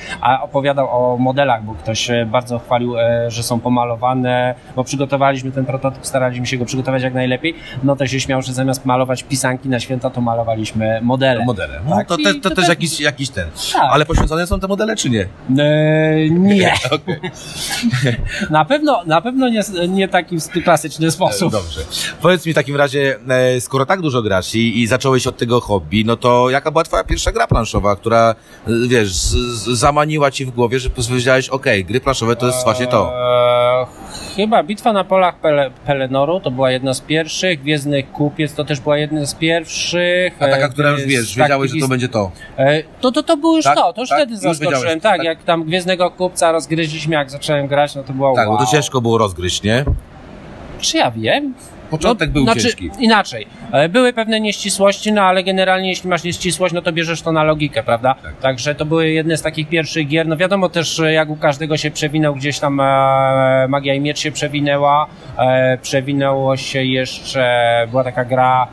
opowiadał 0.42 0.88
o 0.90 1.18
modelach, 1.18 1.64
bo 1.64 1.74
ktoś 1.74 2.10
e, 2.10 2.26
bardzo 2.26 2.58
chwalił, 2.58 2.98
e, 2.98 3.30
że 3.30 3.42
są 3.42 3.60
pomalowane, 3.60 4.54
bo 4.76 4.84
przygotowaliśmy 4.84 5.52
ten 5.52 5.64
prototyp, 5.64 6.06
staraliśmy 6.06 6.46
się 6.46 6.56
go 6.56 6.64
przygotować 6.64 7.02
jak 7.02 7.14
najlepiej, 7.14 7.33
no 7.82 7.96
to 7.96 8.06
się 8.06 8.20
śmiał, 8.20 8.42
że 8.42 8.52
zamiast 8.52 8.84
malować 8.86 9.22
pisanki 9.22 9.68
na 9.68 9.80
święta, 9.80 10.10
to 10.10 10.20
malowaliśmy 10.20 11.00
modele. 11.02 11.44
Modele. 11.44 11.80
No, 11.88 11.96
Tak, 11.96 12.08
to, 12.08 12.16
te, 12.16 12.34
to, 12.34 12.40
to 12.40 12.48
też 12.50 12.56
też- 12.56 12.68
jakiś, 12.68 13.00
jakiś 13.00 13.30
ten. 13.30 13.48
Tak. 13.72 13.82
Ale 13.90 14.06
poświęcone 14.06 14.46
są 14.46 14.60
te 14.60 14.68
modele, 14.68 14.96
czy 14.96 15.10
nie? 15.10 15.26
E, 15.58 16.30
nie, 16.30 16.72
na 18.50 18.64
pewno, 18.64 19.02
na 19.06 19.20
pewno 19.20 19.48
nie, 19.48 19.60
nie 19.88 20.08
taki 20.08 20.36
klasyczny 20.64 21.10
sposób. 21.10 21.52
dobrze. 21.52 21.80
Powiedz 22.22 22.46
mi 22.46 22.52
w 22.52 22.54
takim 22.54 22.76
razie, 22.76 23.16
e, 23.28 23.60
skoro 23.60 23.86
tak 23.86 24.00
dużo 24.00 24.22
grasz 24.22 24.54
i, 24.54 24.80
i 24.82 24.86
zacząłeś 24.86 25.26
od 25.26 25.36
tego 25.36 25.60
hobby, 25.60 26.04
no 26.04 26.16
to 26.16 26.50
jaka 26.50 26.70
była 26.70 26.84
twoja 26.84 27.04
pierwsza 27.04 27.32
gra 27.32 27.46
planszowa, 27.46 27.96
która, 27.96 28.34
e, 28.66 28.70
wiesz, 28.88 29.12
z, 29.12 29.64
zamaniła 29.78 30.30
ci 30.30 30.44
w 30.44 30.50
głowie, 30.50 30.78
że 30.78 30.90
powiedziałeś, 30.90 31.48
okej, 31.48 31.84
gry 31.84 32.00
planszowe 32.00 32.36
to 32.36 32.46
jest 32.46 32.64
właśnie 32.64 32.86
to. 32.86 33.12
Eee, 33.14 33.86
chyba 34.36 34.62
Bitwa 34.62 34.92
na 34.92 35.04
polach 35.04 35.38
Pele, 35.40 35.70
Pelenoru 35.86 36.40
to 36.40 36.50
była 36.50 36.70
jedna 36.70 36.94
z 36.94 37.00
pierwszych, 37.00 37.23
Gwiezdny 37.56 38.02
Kupiec 38.02 38.54
to 38.54 38.64
też 38.64 38.80
była 38.80 38.98
jedna 38.98 39.26
z 39.26 39.34
pierwszych. 39.34 40.34
A 40.38 40.48
taka, 40.48 40.66
e, 40.66 40.68
która 40.68 40.90
już 40.90 41.02
wiesz, 41.04 41.36
wiedziałeś, 41.36 41.70
że 41.70 41.80
to 41.80 41.88
będzie 41.88 42.08
to. 42.08 42.30
E, 42.58 42.82
To, 43.00 43.12
to, 43.12 43.22
to 43.22 43.36
było 43.36 43.56
już 43.56 43.64
Tak? 43.64 43.74
to, 43.76 43.92
to 43.92 44.00
już 44.00 44.10
Tak? 44.10 44.18
wtedy 44.18 44.32
Już 44.32 44.40
zaskoczyłem. 44.42 44.74
wiedziałeś, 44.80 45.02
tak, 45.02 45.16
tak? 45.16 45.24
jak 45.24 45.42
tam 45.44 45.64
Gwiezdnego 45.64 46.10
Kupca 46.10 46.52
rozgryźliśmy, 46.52 47.14
jak 47.14 47.30
zacząłem 47.30 47.66
grać, 47.66 47.94
no 47.94 48.02
to 48.02 48.12
było 48.12 48.34
Tak, 48.34 48.48
wow. 48.48 48.58
bo 48.58 48.64
to 48.64 48.70
ciężko 48.70 49.00
było 49.00 49.18
rozgryźć, 49.18 49.62
nie? 49.62 49.84
Czy 50.84 50.96
ja 50.96 51.10
wiem? 51.10 51.54
Początek 51.90 52.30
był 52.30 52.44
znaczy, 52.44 52.60
ciężki. 52.60 52.90
Inaczej. 52.98 53.46
E, 53.72 53.88
Były 53.88 54.12
pewne 54.12 54.40
nieścisłości, 54.40 55.12
no 55.12 55.22
ale 55.22 55.44
generalnie 55.44 55.88
jeśli 55.88 56.10
masz 56.10 56.24
nieścisłość, 56.24 56.74
no 56.74 56.82
to 56.82 56.92
bierzesz 56.92 57.22
to 57.22 57.32
na 57.32 57.42
logikę, 57.42 57.82
prawda? 57.82 58.14
Tak. 58.22 58.36
Także 58.40 58.74
to 58.74 58.84
były 58.84 59.10
jedne 59.10 59.36
z 59.36 59.42
takich 59.42 59.68
pierwszych 59.68 60.08
gier. 60.08 60.28
No 60.28 60.36
wiadomo 60.36 60.68
też, 60.68 61.00
e, 61.00 61.12
jak 61.12 61.30
u 61.30 61.36
każdego 61.36 61.76
się 61.76 61.90
przewinął 61.90 62.34
gdzieś 62.34 62.58
tam 62.58 62.80
e, 62.80 63.66
Magia 63.68 63.94
i 63.94 64.00
Miecz 64.00 64.18
się 64.18 64.32
przewinęła. 64.32 65.06
E, 65.38 65.78
przewinęło 65.82 66.56
się 66.56 66.84
jeszcze, 66.84 67.86
była 67.90 68.04
taka 68.04 68.24
gra 68.24 68.66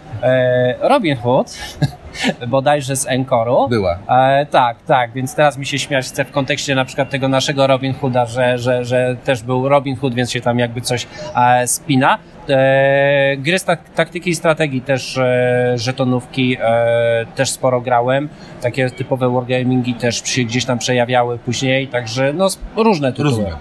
Robin 0.81 1.17
Hood, 1.17 1.57
bodajże 2.47 2.95
z 2.95 3.07
Encoru. 3.07 3.67
Była. 3.69 3.97
E, 4.09 4.45
tak, 4.45 4.77
tak, 4.87 5.11
więc 5.13 5.35
teraz 5.35 5.57
mi 5.57 5.65
się 5.65 5.79
śmiać 5.79 6.05
chce 6.05 6.25
w 6.25 6.31
kontekście 6.31 6.75
na 6.75 6.85
przykład 6.85 7.09
tego 7.09 7.27
naszego 7.27 7.67
Robin 7.67 7.93
Hooda, 7.93 8.25
że, 8.25 8.57
że, 8.57 8.85
że 8.85 9.15
też 9.23 9.43
był 9.43 9.69
Robin 9.69 9.95
Hood, 9.95 10.13
więc 10.13 10.31
się 10.31 10.41
tam 10.41 10.59
jakby 10.59 10.81
coś 10.81 11.07
e, 11.35 11.67
spina. 11.67 12.17
E, 12.49 13.37
gry 13.37 13.59
z 13.59 13.63
tak, 13.63 13.89
taktyki 13.89 14.29
i 14.29 14.35
strategii 14.35 14.81
też, 14.81 15.17
e, 15.17 15.73
żetonówki 15.75 16.57
e, 16.61 17.25
też 17.35 17.49
sporo 17.49 17.81
grałem. 17.81 18.29
Takie 18.61 18.89
typowe 18.89 19.29
wargamingi 19.29 19.93
też 19.93 20.23
się 20.23 20.43
gdzieś 20.43 20.65
tam 20.65 20.79
przejawiały 20.79 21.39
później, 21.39 21.87
także 21.87 22.33
no 22.33 22.47
różne 22.75 23.11
tytuły. 23.11 23.29
Rozumiem. 23.29 23.55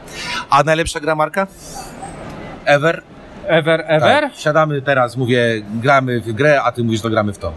A 0.51 0.63
najlepsza 0.63 1.01
gra 1.01 1.15
Marka? 1.15 1.47
Ever? 2.65 3.03
Ever, 3.51 3.85
ever? 3.87 4.23
Tak. 4.23 4.37
Siadamy 4.37 4.83
teraz, 4.83 5.17
mówię, 5.17 5.63
gramy 5.83 6.21
w 6.21 6.33
grę, 6.33 6.63
a 6.63 6.73
ty 6.73 6.85
mówisz, 6.85 7.01
to 7.01 7.11
gramy 7.11 7.33
w 7.33 7.39
to. 7.39 7.53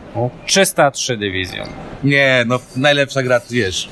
303 0.46 1.18
Division. 1.18 1.68
Nie, 2.04 2.44
no 2.48 2.60
najlepsza 2.76 3.24
gra, 3.24 3.42
wiesz. 3.52 3.90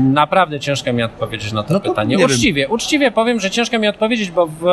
Naprawdę 0.00 0.60
ciężko 0.60 0.92
mi 0.92 1.02
odpowiedzieć 1.02 1.52
na 1.52 1.62
to 1.62 1.72
No 1.74 1.80
to 1.80 1.88
pytanie. 1.90 2.16
wiem. 2.16 2.26
Uczciwie, 2.26 2.68
uczciwie 2.68 3.10
powiem, 3.10 3.40
że 3.40 3.50
ciężko 3.50 3.78
mi 3.78 3.88
odpowiedzieć, 3.88 4.30
bo 4.30 4.46
w, 4.46 4.64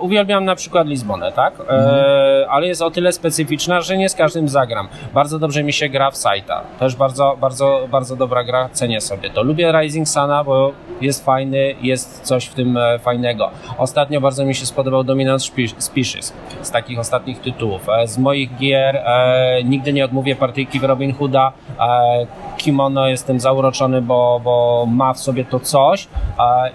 uwielbiam 0.00 0.44
na 0.44 0.54
przykład 0.56 0.86
Lizbonę, 0.86 1.32
tak? 1.32 1.60
Mhm. 1.60 1.80
E, 1.80 2.46
ale 2.50 2.66
jest 2.66 2.82
o 2.82 2.90
tyle 2.90 3.12
specyficzna, 3.12 3.80
że 3.80 3.96
nie 3.96 4.08
z 4.08 4.14
każdym 4.14 4.48
zagram. 4.48 4.88
Bardzo 5.14 5.38
dobrze 5.38 5.62
mi 5.62 5.72
się 5.72 5.88
gra 5.88 6.10
w 6.10 6.16
Saita. 6.16 6.62
Też 6.78 6.96
bardzo, 6.96 7.36
bardzo, 7.40 7.88
bardzo 7.90 8.16
dobra 8.16 8.44
gra, 8.44 8.68
cenię 8.72 9.00
sobie 9.00 9.30
to. 9.30 9.42
Lubię 9.42 9.72
Rising 9.80 10.08
Suna, 10.08 10.44
bo 10.44 10.72
jest 11.00 11.24
fajny, 11.24 11.74
jest 11.82 12.20
coś 12.22 12.44
w 12.46 12.54
tym 12.54 12.76
e, 12.76 12.98
fajnego. 12.98 13.50
Ostatnio 13.78 14.20
bardzo 14.20 14.44
mi 14.44 14.54
się 14.54 14.66
spodobał 14.66 15.04
Dominant 15.04 15.42
Spe- 15.42 15.74
Species 15.80 16.32
z 16.62 16.70
takich 16.70 16.98
ostatnich 16.98 17.40
tytułów. 17.40 17.88
E, 17.88 18.06
z 18.06 18.18
moich 18.18 18.56
gier 18.56 18.96
e, 18.96 19.60
nigdy 19.64 19.92
nie 19.92 20.04
odmówię 20.04 20.36
partyjki 20.36 20.80
w 20.80 20.84
Robin 20.84 21.14
Hooda. 21.14 21.52
E, 21.80 22.26
kimono 22.58 23.08
jestem 23.08 23.40
zauroczony, 23.40 24.02
bo, 24.02 24.40
bo 24.44 24.86
ma 24.90 25.12
w 25.12 25.20
sobie 25.20 25.44
to 25.44 25.60
coś. 25.60 26.08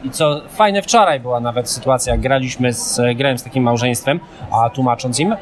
I 0.04 0.10
co 0.10 0.42
fajne, 0.48 0.82
wczoraj 0.82 1.20
była 1.20 1.40
nawet 1.40 1.70
sytuacja, 1.70 2.18
graliśmy 2.18 2.74
z, 2.74 3.02
grałem 3.18 3.38
z 3.38 3.44
takim 3.44 3.64
małżeństwem, 3.64 4.20
a 4.52 4.70
tłumacząc 4.70 5.20
im, 5.20 5.36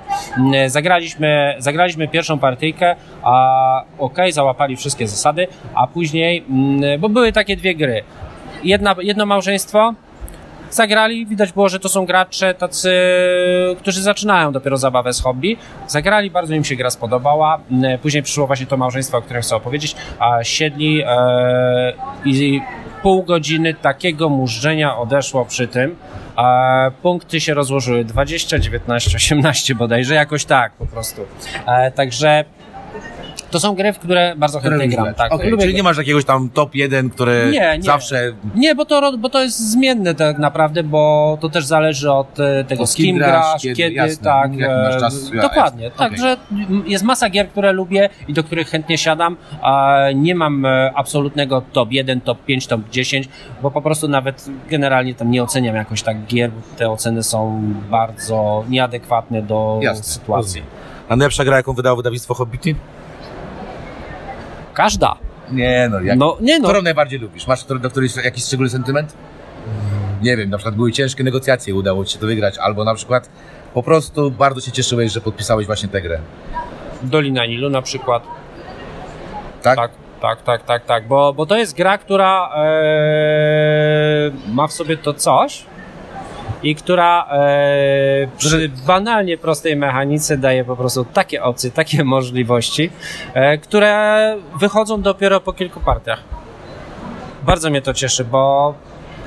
zagraliśmy, 0.67 1.55
zagraliśmy 1.57 2.07
pierwszą 2.07 2.39
partyjkę, 2.39 2.95
a 3.23 3.83
okay, 3.99 4.31
załapali 4.31 4.75
wszystkie 4.75 5.07
zasady, 5.07 5.47
a 5.73 5.87
później, 5.87 6.45
bo 6.99 7.09
były 7.09 7.31
takie 7.31 7.55
dwie 7.55 7.75
gry. 7.75 8.03
Jedna, 8.63 8.95
jedno 9.01 9.25
małżeństwo 9.25 9.93
zagrali, 10.71 11.25
widać 11.25 11.51
było, 11.51 11.69
że 11.69 11.79
to 11.79 11.89
są 11.89 12.05
gracze 12.05 12.53
tacy, 12.53 12.91
którzy 13.79 14.01
zaczynają 14.01 14.51
dopiero 14.51 14.77
zabawę 14.77 15.13
z 15.13 15.21
hobby. 15.21 15.57
Zagrali, 15.87 16.31
bardzo 16.31 16.53
im 16.53 16.63
się 16.63 16.75
gra 16.75 16.89
spodobała. 16.89 17.59
Później 18.01 18.23
przyszło 18.23 18.47
właśnie 18.47 18.65
to 18.65 18.77
małżeństwo, 18.77 19.17
o 19.17 19.21
którym 19.21 19.41
chcę 19.41 19.55
opowiedzieć, 19.55 19.95
a 20.19 20.43
siedli 20.43 21.03
e, 21.05 21.93
i 22.25 22.61
pół 23.01 23.23
godziny 23.23 23.73
takiego 23.73 24.29
mużdżenia 24.29 24.97
odeszło 24.97 25.45
przy 25.45 25.67
tym. 25.67 25.95
A 26.35 26.91
punkty 27.01 27.41
się 27.41 27.53
rozłożyły 27.53 28.05
20, 28.05 28.59
19, 28.59 29.15
18 29.15 29.75
bodajże, 29.75 30.15
jakoś 30.15 30.45
tak 30.45 30.71
po 30.71 30.85
prostu. 30.85 31.21
E, 31.67 31.91
także 31.91 32.45
to 33.51 33.59
są 33.59 33.75
gry, 33.75 33.93
w 33.93 33.99
które 33.99 34.33
bardzo 34.37 34.59
chętnie 34.59 34.89
gram. 34.89 35.13
Tak, 35.13 35.33
okay, 35.33 35.57
czyli 35.57 35.73
nie 35.73 35.83
masz 35.83 35.97
jakiegoś 35.97 36.25
tam 36.25 36.49
top 36.49 36.75
1, 36.75 37.09
który 37.09 37.49
nie, 37.51 37.77
nie. 37.77 37.83
zawsze... 37.83 38.33
Nie, 38.55 38.75
bo 38.75 38.85
to, 38.85 39.17
bo 39.17 39.29
to 39.29 39.41
jest 39.41 39.71
zmienne 39.71 40.15
tak 40.15 40.37
naprawdę, 40.37 40.83
bo 40.83 41.37
to 41.41 41.49
też 41.49 41.65
zależy 41.65 42.11
od 42.11 42.39
e, 42.39 42.63
tego, 42.63 42.87
z 42.87 42.95
kim 42.95 43.17
grasz, 43.17 43.61
kiedy, 43.61 43.75
kiedy 43.75 43.95
jasne, 43.95 44.23
tak. 44.23 44.51
E, 44.61 44.99
czas, 44.99 45.31
ja, 45.33 45.41
dokładnie. 45.41 45.83
Jasne. 45.83 45.97
Także 45.99 46.33
okay. 46.33 46.67
jest 46.85 47.03
masa 47.03 47.29
gier, 47.29 47.49
które 47.49 47.71
lubię 47.73 48.09
i 48.27 48.33
do 48.33 48.43
których 48.43 48.69
chętnie 48.69 48.97
siadam, 48.97 49.37
a 49.61 49.97
nie 50.15 50.35
mam 50.35 50.65
e, 50.65 50.91
absolutnego 50.95 51.61
top 51.73 51.91
1, 51.91 52.21
top 52.21 52.45
5, 52.45 52.67
top 52.67 52.81
10, 52.89 53.29
bo 53.61 53.71
po 53.71 53.81
prostu 53.81 54.07
nawet 54.07 54.45
generalnie 54.69 55.15
tam 55.15 55.31
nie 55.31 55.43
oceniam 55.43 55.75
jakoś 55.75 56.01
tak 56.01 56.25
gier, 56.25 56.51
bo 56.51 56.61
te 56.77 56.89
oceny 56.89 57.23
są 57.23 57.61
bardzo 57.89 58.63
nieadekwatne 58.69 59.41
do 59.41 59.79
jasne, 59.81 60.03
sytuacji. 60.03 60.61
A 61.09 61.15
najlepsza 61.15 61.45
gra, 61.45 61.57
jaką 61.57 61.73
wydało 61.73 61.97
wydawnictwo 61.97 62.33
Hobbity? 62.33 62.75
Każda. 64.73 65.15
Nie 65.51 65.89
no, 65.91 66.01
jak, 66.01 66.17
no, 66.17 66.37
nie 66.41 66.59
no. 66.59 66.67
którą 66.67 66.81
najbardziej 66.81 67.19
lubisz? 67.19 67.47
Masz 67.47 67.63
do 67.63 67.89
którejś 67.89 68.15
jakiś 68.15 68.43
szczególny 68.43 68.69
sentyment? 68.69 69.13
Nie 70.21 70.37
wiem, 70.37 70.49
na 70.49 70.57
przykład 70.57 70.75
były 70.75 70.91
ciężkie 70.91 71.23
negocjacje, 71.23 71.75
udało 71.75 72.05
ci 72.05 72.13
się 72.13 72.19
to 72.19 72.25
wygrać, 72.25 72.57
albo 72.57 72.83
na 72.83 72.95
przykład 72.95 73.29
po 73.73 73.83
prostu 73.83 74.31
bardzo 74.31 74.61
się 74.61 74.71
cieszyłeś, 74.71 75.11
że 75.11 75.21
podpisałeś 75.21 75.67
właśnie 75.67 75.89
tę 75.89 76.01
grę. 76.01 76.19
Dolina 77.03 77.45
Nilu 77.45 77.69
na 77.69 77.81
przykład. 77.81 78.23
Tak? 79.61 79.75
Tak, 79.75 79.91
tak, 80.21 80.41
tak, 80.41 80.63
tak, 80.63 80.85
tak. 80.85 81.07
Bo, 81.07 81.33
bo 81.33 81.45
to 81.45 81.57
jest 81.57 81.75
gra, 81.77 81.97
która 81.97 82.49
ee, 82.55 84.31
ma 84.53 84.67
w 84.67 84.73
sobie 84.73 84.97
to 84.97 85.13
coś, 85.13 85.65
i 86.63 86.75
która 86.75 87.27
e, 87.31 88.27
przy 88.37 88.69
banalnie 88.87 89.37
prostej 89.37 89.75
mechanice 89.75 90.37
daje 90.37 90.65
po 90.65 90.75
prostu 90.75 91.05
takie 91.05 91.43
opcje, 91.43 91.71
takie 91.71 92.03
możliwości, 92.03 92.89
e, 93.33 93.57
które 93.57 94.35
wychodzą 94.59 95.01
dopiero 95.01 95.39
po 95.39 95.53
kilku 95.53 95.79
partiach. 95.79 96.23
Bardzo 97.43 97.69
mnie 97.69 97.81
to 97.81 97.93
cieszy, 97.93 98.25
bo 98.25 98.73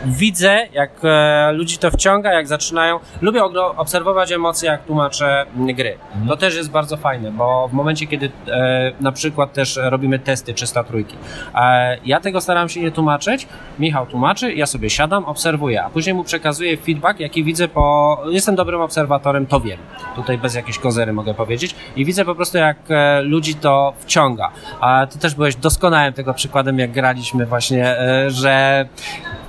widzę, 0.07 0.69
jak 0.73 0.91
e, 1.05 1.53
ludzi 1.53 1.79
to 1.79 1.91
wciąga, 1.91 2.33
jak 2.33 2.47
zaczynają. 2.47 3.01
Lubię 3.21 3.45
obserwować 3.77 4.33
emocje, 4.33 4.71
jak 4.71 4.85
tłumaczę 4.85 5.47
gry. 5.57 5.99
Mhm. 6.09 6.29
To 6.29 6.37
też 6.37 6.57
jest 6.57 6.71
bardzo 6.71 6.97
fajne, 6.97 7.33
bo 7.33 7.69
w 7.69 7.73
momencie, 7.73 8.07
kiedy 8.07 8.31
e, 8.49 8.93
na 9.01 9.13
przykład 9.13 9.53
też 9.53 9.79
robimy 9.83 10.19
testy 10.19 10.55
300 10.55 10.85
trójki, 10.85 11.17
e, 11.55 11.99
ja 12.05 12.21
tego 12.21 12.41
staram 12.41 12.69
się 12.69 12.81
nie 12.81 12.91
tłumaczyć, 12.91 13.49
Michał 13.79 14.07
tłumaczy, 14.07 14.55
ja 14.55 14.67
sobie 14.67 14.91
siadam, 14.91 15.25
obserwuję, 15.25 15.85
a 15.85 15.91
później 15.91 16.15
mu 16.15 16.25
przekazuję 16.25 16.77
feedback, 16.77 17.21
jaki 17.21 17.45
widzę 17.45 17.69
po... 17.69 18.19
Jestem 18.31 18.55
dobrym 18.55 18.81
obserwatorem, 18.81 19.47
to 19.47 19.61
wiem. 19.61 19.79
Tutaj 20.17 20.39
bez 20.39 20.55
jakiejś 20.55 20.79
kozery 20.79 21.13
mogę 21.13 21.35
powiedzieć. 21.35 21.75
I 21.97 22.05
widzę 22.05 22.25
po 22.25 22.35
prostu, 22.35 22.59
jak 22.59 22.77
e, 22.89 23.23
ludzi 23.23 23.55
to 23.55 23.93
wciąga. 23.99 24.51
A 24.81 25.07
ty 25.07 25.19
też 25.19 25.35
byłeś 25.35 25.57
doskonałym 25.57 26.13
tego 26.13 26.35
przykładem, 26.35 26.79
jak 26.79 26.93
graliśmy 26.93 27.47
właśnie, 27.47 27.99
e, 27.99 28.31
że 28.31 28.85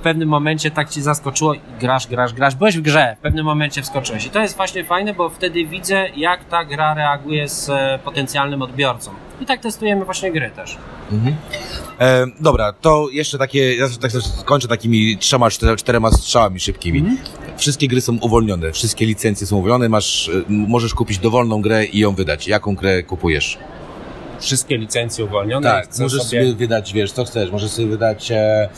w 0.00 0.02
pewnym 0.02 0.28
momencie 0.28 0.45
momencie 0.46 0.70
tak 0.70 0.90
ci 0.90 1.02
zaskoczyło 1.02 1.54
i 1.54 1.60
grasz, 1.80 2.06
grasz, 2.06 2.32
grasz. 2.32 2.54
Byłeś 2.54 2.76
w 2.76 2.80
grze, 2.80 3.16
w 3.18 3.22
pewnym 3.22 3.44
momencie 3.44 3.82
wskoczyłeś. 3.82 4.26
I 4.26 4.30
to 4.30 4.40
jest 4.40 4.56
właśnie 4.56 4.84
fajne, 4.84 5.14
bo 5.14 5.30
wtedy 5.30 5.66
widzę, 5.66 6.08
jak 6.16 6.44
ta 6.44 6.64
gra 6.64 6.94
reaguje 6.94 7.48
z 7.48 7.70
e, 7.70 7.98
potencjalnym 8.04 8.62
odbiorcą. 8.62 9.10
I 9.40 9.46
tak 9.46 9.60
testujemy 9.60 10.04
właśnie 10.04 10.32
gry 10.32 10.50
też. 10.50 10.78
Mhm. 11.12 11.36
E, 12.00 12.26
dobra, 12.40 12.72
to 12.72 13.08
jeszcze 13.12 13.38
takie, 13.38 13.76
ja 13.76 13.86
tak 14.00 14.10
skończę 14.12 14.68
takimi 14.68 15.18
trzema, 15.18 15.48
czterema 15.76 16.10
strzałami 16.10 16.60
szybkimi. 16.60 16.98
Mhm. 16.98 17.18
Wszystkie 17.56 17.88
gry 17.88 18.00
są 18.00 18.18
uwolnione, 18.20 18.72
wszystkie 18.72 19.06
licencje 19.06 19.46
są 19.46 19.56
uwolnione, 19.56 19.88
masz, 19.88 20.28
e, 20.28 20.32
możesz 20.48 20.94
kupić 20.94 21.18
dowolną 21.18 21.62
grę 21.62 21.84
i 21.84 21.98
ją 21.98 22.14
wydać. 22.14 22.48
Jaką 22.48 22.74
grę 22.74 23.02
kupujesz? 23.02 23.58
Wszystkie 24.40 24.78
licencje 24.78 25.24
uwolnione. 25.24 25.70
Tak, 25.70 25.98
możesz 25.98 26.22
sobie... 26.22 26.42
sobie... 26.42 26.54
wydać, 26.54 26.92
wiesz, 26.92 27.12
co 27.12 27.24
chcesz. 27.24 27.50
Możesz 27.50 27.70
sobie 27.70 27.88
wydać... 27.88 28.30
E 28.30 28.68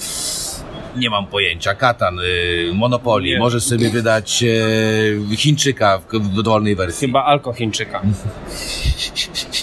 nie 0.99 1.11
mam 1.11 1.27
pojęcia, 1.27 1.75
Katan, 1.75 2.19
y, 2.21 2.71
Monopoly, 2.75 3.25
nie. 3.25 3.39
możesz 3.39 3.65
sobie 3.65 3.91
wydać 3.91 4.43
y, 4.43 5.37
Chińczyka 5.37 5.99
w, 5.99 6.15
w 6.15 6.43
dowolnej 6.43 6.77
wersji. 6.77 7.07
Chyba 7.07 7.25
Alko 7.25 7.53
Chińczyka. 7.53 8.03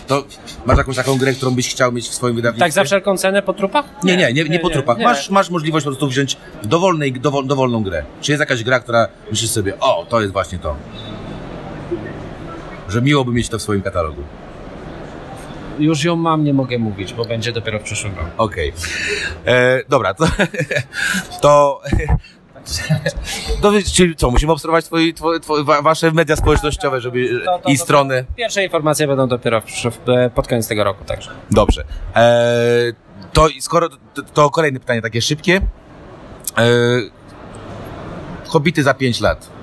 To 0.08 0.24
masz 0.66 0.78
jakąś 0.78 0.96
taką 0.96 1.18
grę, 1.18 1.34
którą 1.34 1.52
byś 1.52 1.70
chciał 1.70 1.92
mieć 1.92 2.10
w 2.10 2.14
swoim 2.14 2.36
wydawnictwie? 2.36 2.66
Tak 2.66 2.72
za 2.72 2.84
wszelką 2.84 3.18
cenę 3.18 3.42
po 3.42 3.54
trupach? 3.54 3.86
Nie, 4.04 4.18
nie, 4.18 4.34
nie, 4.34 4.44
nie, 4.44 4.50
nie 4.50 4.60
po 4.60 4.70
trupach. 4.70 5.00
Masz, 5.00 5.30
masz 5.30 5.50
możliwość 5.50 5.84
po 5.84 5.92
prostu 5.92 6.08
wziąć 6.08 6.38
dowolnej, 6.64 7.14
dowol, 7.14 7.48
dowolną 7.48 7.84
grę. 7.84 8.04
Czy 8.22 8.32
jest 8.32 8.40
jakaś 8.40 8.64
gra, 8.64 8.80
która 8.80 9.08
myślisz 9.32 9.52
sobie, 9.52 9.80
o, 9.80 10.06
to 10.10 10.22
jest 10.22 10.34
właśnie 10.34 10.60
to. 10.60 10.76
Że 12.90 13.02
miłoby 13.02 13.32
mieć 13.32 13.50
to 13.50 13.60
w 13.60 13.62
swoim 13.62 13.82
katalogu 13.82 14.24
już 15.80 16.04
ją 16.04 16.16
mam, 16.16 16.44
nie 16.44 16.54
mogę 16.54 16.78
mówić, 16.78 17.14
bo 17.14 17.26
będzie 17.26 17.52
dopiero 17.52 17.80
w 17.80 17.84
przyszłym 17.84 18.16
roku. 18.16 18.30
Okej. 18.38 18.74
Okay. 19.44 19.54
E, 19.54 19.82
dobra, 19.90 20.14
to... 20.14 20.26
to 21.42 21.82
to, 23.62 23.72
czyli 23.94 24.16
co, 24.16 24.32
musimy 24.32 24.52
obserwować 24.52 24.86
twoje, 24.86 25.14
twoje, 25.14 25.40
twoje, 25.40 25.64
wasze 25.64 26.12
media 26.12 26.36
społecznościowe, 26.36 27.02
żeby 27.02 27.42
to, 27.46 27.60
to, 27.60 27.70
i 27.70 27.78
strony. 27.78 28.26
Pierwsze 28.36 28.64
informacje 28.64 29.08
będą 29.08 29.28
dopiero 29.28 29.62
w, 29.62 30.32
pod 30.36 30.48
koniec 30.48 30.68
tego 30.68 30.84
roku, 30.84 31.04
także. 31.06 31.32
Dobrze. 31.52 31.84
E, 32.16 32.94
to 33.34 33.48
skoro 33.60 33.90
to, 34.34 34.50
kolejne 34.50 34.80
pytanie 34.80 35.02
takie 35.02 35.22
szybkie. 35.22 35.62
E, 36.58 36.66
Hobity 38.48 38.84
za 38.84 38.94
5 38.94 39.22
lat. 39.22 39.55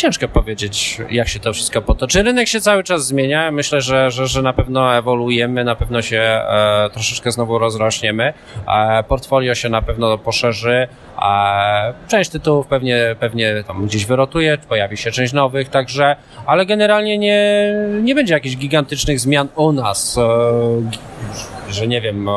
Ciężko 0.00 0.28
powiedzieć, 0.28 1.00
jak 1.10 1.28
się 1.28 1.40
to 1.40 1.52
wszystko 1.52 1.82
potoczy. 1.82 2.22
Rynek 2.22 2.48
się 2.48 2.60
cały 2.60 2.84
czas 2.84 3.06
zmienia. 3.06 3.50
Myślę, 3.50 3.80
że, 3.80 4.10
że, 4.10 4.26
że 4.26 4.42
na 4.42 4.52
pewno 4.52 4.96
ewoluujemy, 4.96 5.64
na 5.64 5.74
pewno 5.74 6.02
się 6.02 6.20
e, 6.20 6.90
troszeczkę 6.92 7.32
znowu 7.32 7.58
rozrośniemy. 7.58 8.32
E, 8.68 9.02
portfolio 9.02 9.54
się 9.54 9.68
na 9.68 9.82
pewno 9.82 10.18
poszerzy. 10.18 10.88
E, 11.22 11.94
część 12.08 12.30
tytułów 12.30 12.66
pewnie, 12.66 13.16
pewnie 13.20 13.64
tam 13.66 13.86
gdzieś 13.86 14.06
wyrotuje, 14.06 14.58
pojawi 14.68 14.96
się 14.96 15.10
część 15.10 15.32
nowych, 15.32 15.68
także, 15.68 16.16
ale 16.46 16.66
generalnie 16.66 17.18
nie, 17.18 17.72
nie 18.02 18.14
będzie 18.14 18.34
jakichś 18.34 18.56
gigantycznych 18.56 19.20
zmian 19.20 19.48
u 19.56 19.72
nas. 19.72 20.18
E, 20.18 21.72
że 21.72 21.86
nie 21.86 22.00
wiem, 22.00 22.28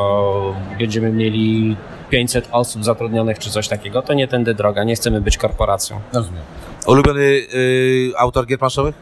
będziemy 0.79 1.11
mieli 1.11 1.75
500 2.09 2.47
osób 2.51 2.83
zatrudnionych 2.83 3.39
czy 3.39 3.49
coś 3.49 3.67
takiego, 3.67 4.01
to 4.01 4.13
nie 4.13 4.27
tędy 4.27 4.53
droga, 4.53 4.83
nie 4.83 4.95
chcemy 4.95 5.21
być 5.21 5.37
korporacją. 5.37 5.99
Rozumiem. 6.13 6.43
Ulubiony 6.87 7.21
y, 7.21 8.13
autor 8.17 8.45
gier 8.45 8.59
planszowych? 8.59 8.95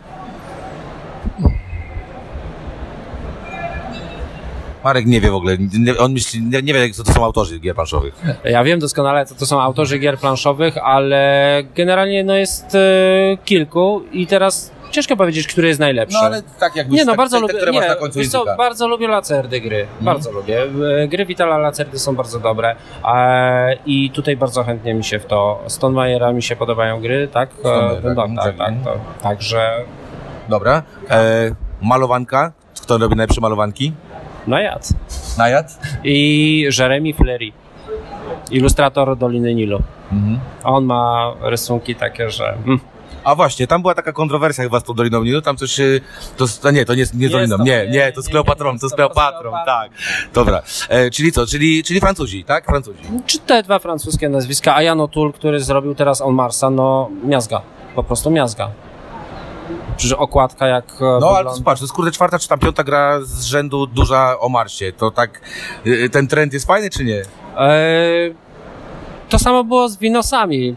Marek 4.84 5.06
nie 5.06 5.22
wie 5.22 5.32
w 5.32 5.36
ogóle, 5.36 5.58
nie, 5.80 5.98
on 5.98 6.14
myśli, 6.14 6.42
nie, 6.42 6.62
nie 6.62 6.74
wie, 6.74 6.90
co 6.90 7.04
to 7.04 7.14
są 7.14 7.26
autorzy 7.26 7.60
gier 7.60 7.76
planszowych. 7.76 8.22
Ja 8.44 8.64
wiem 8.64 8.80
doskonale, 8.80 9.26
co 9.26 9.36
to 9.36 9.46
są 9.46 9.62
autorzy 9.62 10.00
gier 10.00 10.18
planszowych, 10.18 10.78
ale 10.78 11.64
generalnie 11.76 12.24
no 12.24 12.36
jest 12.36 12.76
y, 12.76 13.38
kilku 13.46 14.02
i 14.12 14.28
teraz 14.28 14.72
ciężko 14.92 15.18
powiedzieć, 15.18 15.48
który 15.48 15.68
jest 15.68 15.80
najlepszy. 15.80 16.18
No 16.22 16.26
ale 16.26 16.42
tak 16.60 16.76
jakbyś, 16.76 16.98
nie, 16.98 17.06
no, 17.06 17.12
tak, 17.12 17.18
bardzo 17.18 17.38
te, 17.38 17.42
lubię, 17.42 17.54
które 17.54 17.72
nie, 17.72 17.80
masz 17.80 17.90
na 17.90 17.96
końcu 17.96 18.20
co, 18.30 18.46
bardzo 18.58 18.88
lubię 18.88 19.08
Lacerdy 19.08 19.62
gry, 19.62 19.78
mm. 19.78 20.06
bardzo 20.06 20.32
lubię. 20.32 20.64
E, 21.04 21.08
gry 21.08 21.26
Vitala 21.26 21.58
Lacerdy 21.58 22.00
są 22.00 22.16
bardzo 22.16 22.40
dobre 22.40 22.76
e, 23.06 23.78
i 23.86 24.12
tutaj 24.12 24.38
bardzo 24.38 24.64
chętnie 24.64 24.94
mi 24.94 25.04
się 25.04 25.20
w 25.20 25.26
to, 25.26 25.64
Stonemajera 25.68 26.34
mi 26.34 26.44
się 26.44 26.56
podobają 26.56 27.02
gry, 27.02 27.28
tak? 27.28 27.50
Stone, 27.60 28.02
tak, 28.02 28.16
tak, 28.16 28.36
tak, 28.36 28.58
tak, 28.58 28.74
to, 28.84 28.98
także... 29.24 29.72
Dobra, 30.50 30.84
e, 31.10 31.52
malowanka, 31.82 32.52
kto 32.82 32.98
robi 32.98 33.16
najlepsze 33.16 33.42
malowanki? 33.42 33.94
Najad. 34.48 34.90
Najad? 35.38 35.80
I 36.04 36.68
Jeremy 36.80 37.14
Flery, 37.14 37.52
ilustrator 38.52 39.18
Doliny 39.18 39.56
Nilu. 39.56 39.80
Mhm. 40.12 40.40
On 40.64 40.86
ma 40.86 41.34
rysunki 41.42 41.96
takie, 41.96 42.30
że... 42.30 42.54
Mm. 42.66 42.80
A 43.24 43.36
właśnie, 43.36 43.68
tam 43.68 43.82
była 43.82 43.96
taka 43.96 44.12
kontrowersja 44.12 44.64
chyba 44.64 44.80
z 44.80 44.84
tą 44.84 44.94
Doliną 44.94 45.24
Nilu, 45.24 45.42
tam 45.42 45.58
coś, 45.58 45.78
to, 46.38 46.46
to 46.62 46.72
nie, 46.72 46.86
to 46.86 46.96
nie, 46.96 47.06
nie 47.14 47.28
z 47.28 47.32
Doliną, 47.32 47.58
to, 47.58 47.64
nie, 47.64 47.88
nie, 47.92 48.12
to 48.12 48.22
z 48.22 48.30
Kleopatrą, 48.30 48.80
to 48.80 48.90
z 48.90 48.94
Kleopatrą, 48.94 49.52
tak. 49.66 49.92
Dobra, 50.34 50.62
e, 50.90 51.10
czyli 51.12 51.32
co, 51.32 51.48
czyli, 51.48 51.84
czyli 51.84 52.00
Francuzi, 52.00 52.44
tak? 52.44 52.66
Francuzi. 52.66 53.00
Czy 53.26 53.40
te 53.40 53.64
dwa 53.64 53.80
francuskie 53.80 54.30
nazwiska, 54.30 54.76
a 54.76 54.82
Jan 54.82 54.98
O'Toole, 54.98 55.34
który 55.34 55.60
zrobił 55.60 55.96
teraz 55.96 56.22
On 56.22 56.34
Marsa, 56.36 56.70
no 56.70 57.10
miazga, 57.24 57.62
po 57.96 58.04
prostu 58.04 58.32
miazga. 58.32 58.70
Przecież 59.98 60.14
okładka 60.18 60.68
jak 60.68 60.86
e, 60.86 61.04
No 61.22 61.30
ale 61.30 61.38
wygląda- 61.38 61.64
patrz, 61.66 61.80
to 61.82 61.86
jest 61.86 61.94
kurde 61.94 62.12
czwarta 62.12 62.40
czy 62.40 62.48
tam 62.48 62.60
piąta 62.60 62.84
gra 62.84 63.20
z 63.22 63.44
rzędu 63.44 63.88
duża 63.88 64.40
o 64.40 64.50
Marsie, 64.50 64.92
to 64.94 65.12
tak, 65.12 65.42
y, 65.88 66.10
ten 66.10 66.28
trend 66.28 66.54
jest 66.54 66.68
fajny 66.68 66.90
czy 66.90 67.04
nie? 67.06 67.22
Eee, 67.58 68.36
to 69.32 69.40
samo 69.40 69.64
było 69.64 69.90
z 69.90 69.98
Winosami. 69.98 70.76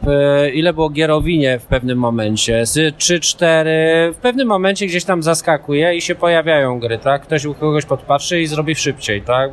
Ile 0.55 0.73
było 0.73 0.91
gier 0.91 1.11
o 1.11 1.21
winie 1.21 1.59
w 1.59 1.67
pewnym 1.67 1.99
momencie? 1.99 2.67
Z 2.67 2.97
3-4. 2.97 3.47
W 4.13 4.17
pewnym 4.23 4.49
momencie 4.49 4.87
gdzieś 4.87 5.05
tam 5.05 5.23
zaskakuje 5.23 5.95
i 5.95 6.01
się 6.01 6.15
pojawiają 6.15 6.81
gry, 6.81 6.99
tak? 6.99 7.23
Ktoś 7.23 7.45
u 7.45 7.55
kogoś 7.55 7.85
podpatrzy 7.85 8.41
i 8.41 8.47
zrobi 8.47 8.75
szybciej, 8.75 9.23
tak? 9.23 9.51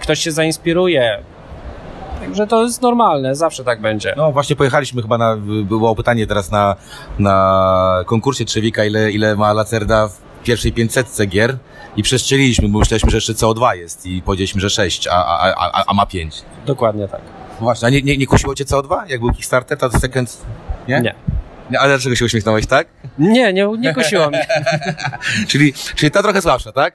Ktoś 0.00 0.18
się 0.18 0.32
zainspiruje. 0.32 1.18
Także 2.20 2.46
to 2.46 2.62
jest 2.62 2.82
normalne, 2.82 3.34
zawsze 3.34 3.64
tak 3.64 3.80
będzie. 3.80 4.14
No 4.16 4.32
właśnie 4.32 4.56
pojechaliśmy 4.56 5.02
chyba 5.02 5.18
na, 5.18 5.36
było 5.64 5.94
pytanie 5.94 6.26
teraz 6.26 6.50
na, 6.50 6.76
na 7.18 8.04
konkursie 8.06 8.44
Trzewika, 8.44 8.84
ile, 8.84 9.10
ile 9.10 9.36
ma 9.36 9.52
Lacerda 9.52 10.08
w 10.08 10.42
pierwszej 10.44 10.72
500 10.72 11.26
gier 11.26 11.56
i 11.96 12.02
przestrzeliliśmy, 12.02 12.68
bo 12.68 12.78
myśleliśmy, 12.78 13.10
że 13.10 13.16
jeszcze 13.16 13.32
CO2 13.32 13.76
jest 13.76 14.06
i 14.06 14.22
powiedzieliśmy, 14.22 14.60
że 14.60 14.70
6, 14.70 15.06
a, 15.06 15.12
a, 15.12 15.54
a, 15.54 15.84
a 15.86 15.94
ma 15.94 16.06
5. 16.06 16.42
Dokładnie 16.66 17.08
tak. 17.08 17.39
Właśnie, 17.60 17.86
a 17.86 17.90
nie, 17.90 18.02
nie, 18.02 18.16
nie 18.16 18.26
kusiło 18.26 18.54
cię 18.54 18.64
CO2? 18.64 19.08
Jak 19.08 19.20
był 19.20 19.32
Kickstarter, 19.32 19.78
to 19.78 19.90
second... 19.90 20.38
Nie? 20.88 21.00
Nie. 21.00 21.14
nie 21.70 21.80
ale 21.80 21.88
dlaczego 21.88 22.16
się 22.16 22.24
uśmiechnąłeś, 22.24 22.66
tak? 22.66 22.86
Nie, 23.18 23.52
nie, 23.52 23.68
nie 23.78 23.94
kusiło 23.94 24.28
mnie. 24.28 24.46
Czyli, 25.48 25.72
czyli 25.72 26.10
ta 26.10 26.22
trochę 26.22 26.42
słabsza, 26.42 26.72
tak? 26.72 26.94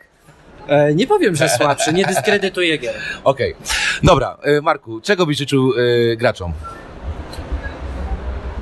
E, 0.68 0.94
nie 0.94 1.08
powiem, 1.08 1.36
że 1.36 1.50
słabszy, 1.50 1.94
nie 1.94 2.06
dyskredytuję 2.06 2.78
gier. 2.78 2.96
Okej. 3.24 3.56
Dobra, 4.04 4.38
y, 4.48 4.62
Marku, 4.62 5.02
czego 5.02 5.26
byś 5.26 5.38
życzył 5.38 5.74
y, 5.74 6.16
graczom? 6.18 6.54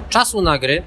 Czasu 0.09 0.41
na 0.41 0.57
gry, 0.57 0.83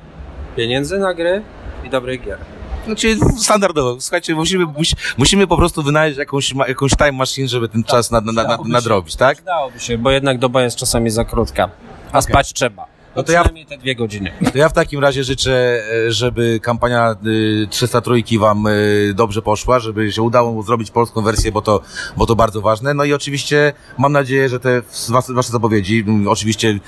pieniędzy 0.56 0.98
na 0.98 1.14
gry 1.14 1.42
i 1.84 1.90
dobrych 1.90 2.22
gier. 2.24 2.38
Znaczy 2.86 3.16
standardowo, 3.38 4.00
słuchajcie, 4.00 4.34
musimy, 4.34 4.66
musi, 4.66 4.94
musimy 5.18 5.46
po 5.46 5.56
prostu 5.56 5.82
wynaleźć 5.82 6.18
jakąś, 6.18 6.54
jakąś 6.68 6.90
time 6.96 7.12
machine, 7.12 7.48
żeby 7.48 7.68
ten 7.68 7.84
czas 7.84 8.10
nad, 8.10 8.24
nad, 8.24 8.34
nad, 8.34 8.46
Dałoby 8.48 8.68
się. 8.68 8.72
nadrobić, 8.72 9.16
tak? 9.16 9.36
Przydałoby 9.36 9.80
się, 9.80 9.98
bo 9.98 10.10
jednak 10.10 10.38
doba 10.38 10.62
jest 10.62 10.76
czasami 10.76 11.10
za 11.10 11.24
krótka. 11.24 11.68
A 12.12 12.22
spać 12.22 12.52
trzeba. 12.52 12.86
No 13.16 13.22
to 13.22 13.32
ja- 13.32 13.44
te 13.68 13.78
dwie 13.78 13.94
godziny. 13.94 14.32
To 14.52 14.58
ja 14.58 14.68
w 14.68 14.72
takim 14.72 15.00
razie 15.00 15.24
życzę, 15.24 15.82
e, 16.06 16.12
żeby 16.12 16.60
kampania 16.62 17.14
y, 17.26 17.66
303 17.70 18.22
wam 18.38 18.66
y, 18.66 19.12
dobrze 19.14 19.42
poszła, 19.42 19.78
żeby 19.78 20.12
się 20.12 20.22
udało 20.22 20.62
zrobić 20.62 20.90
polską 20.90 21.22
wersję, 21.22 21.52
bo 21.52 21.62
to, 21.62 21.80
bo 22.16 22.26
to 22.26 22.36
bardzo 22.36 22.60
ważne. 22.60 22.94
No 22.94 23.04
i 23.04 23.12
oczywiście 23.12 23.72
mam 23.98 24.12
nadzieję, 24.12 24.48
że 24.48 24.60
te 24.60 24.82
was, 25.08 25.30
wasze 25.30 25.52
zapowiedzi, 25.52 26.04
mm, 26.06 26.28
oczywiście 26.28 26.78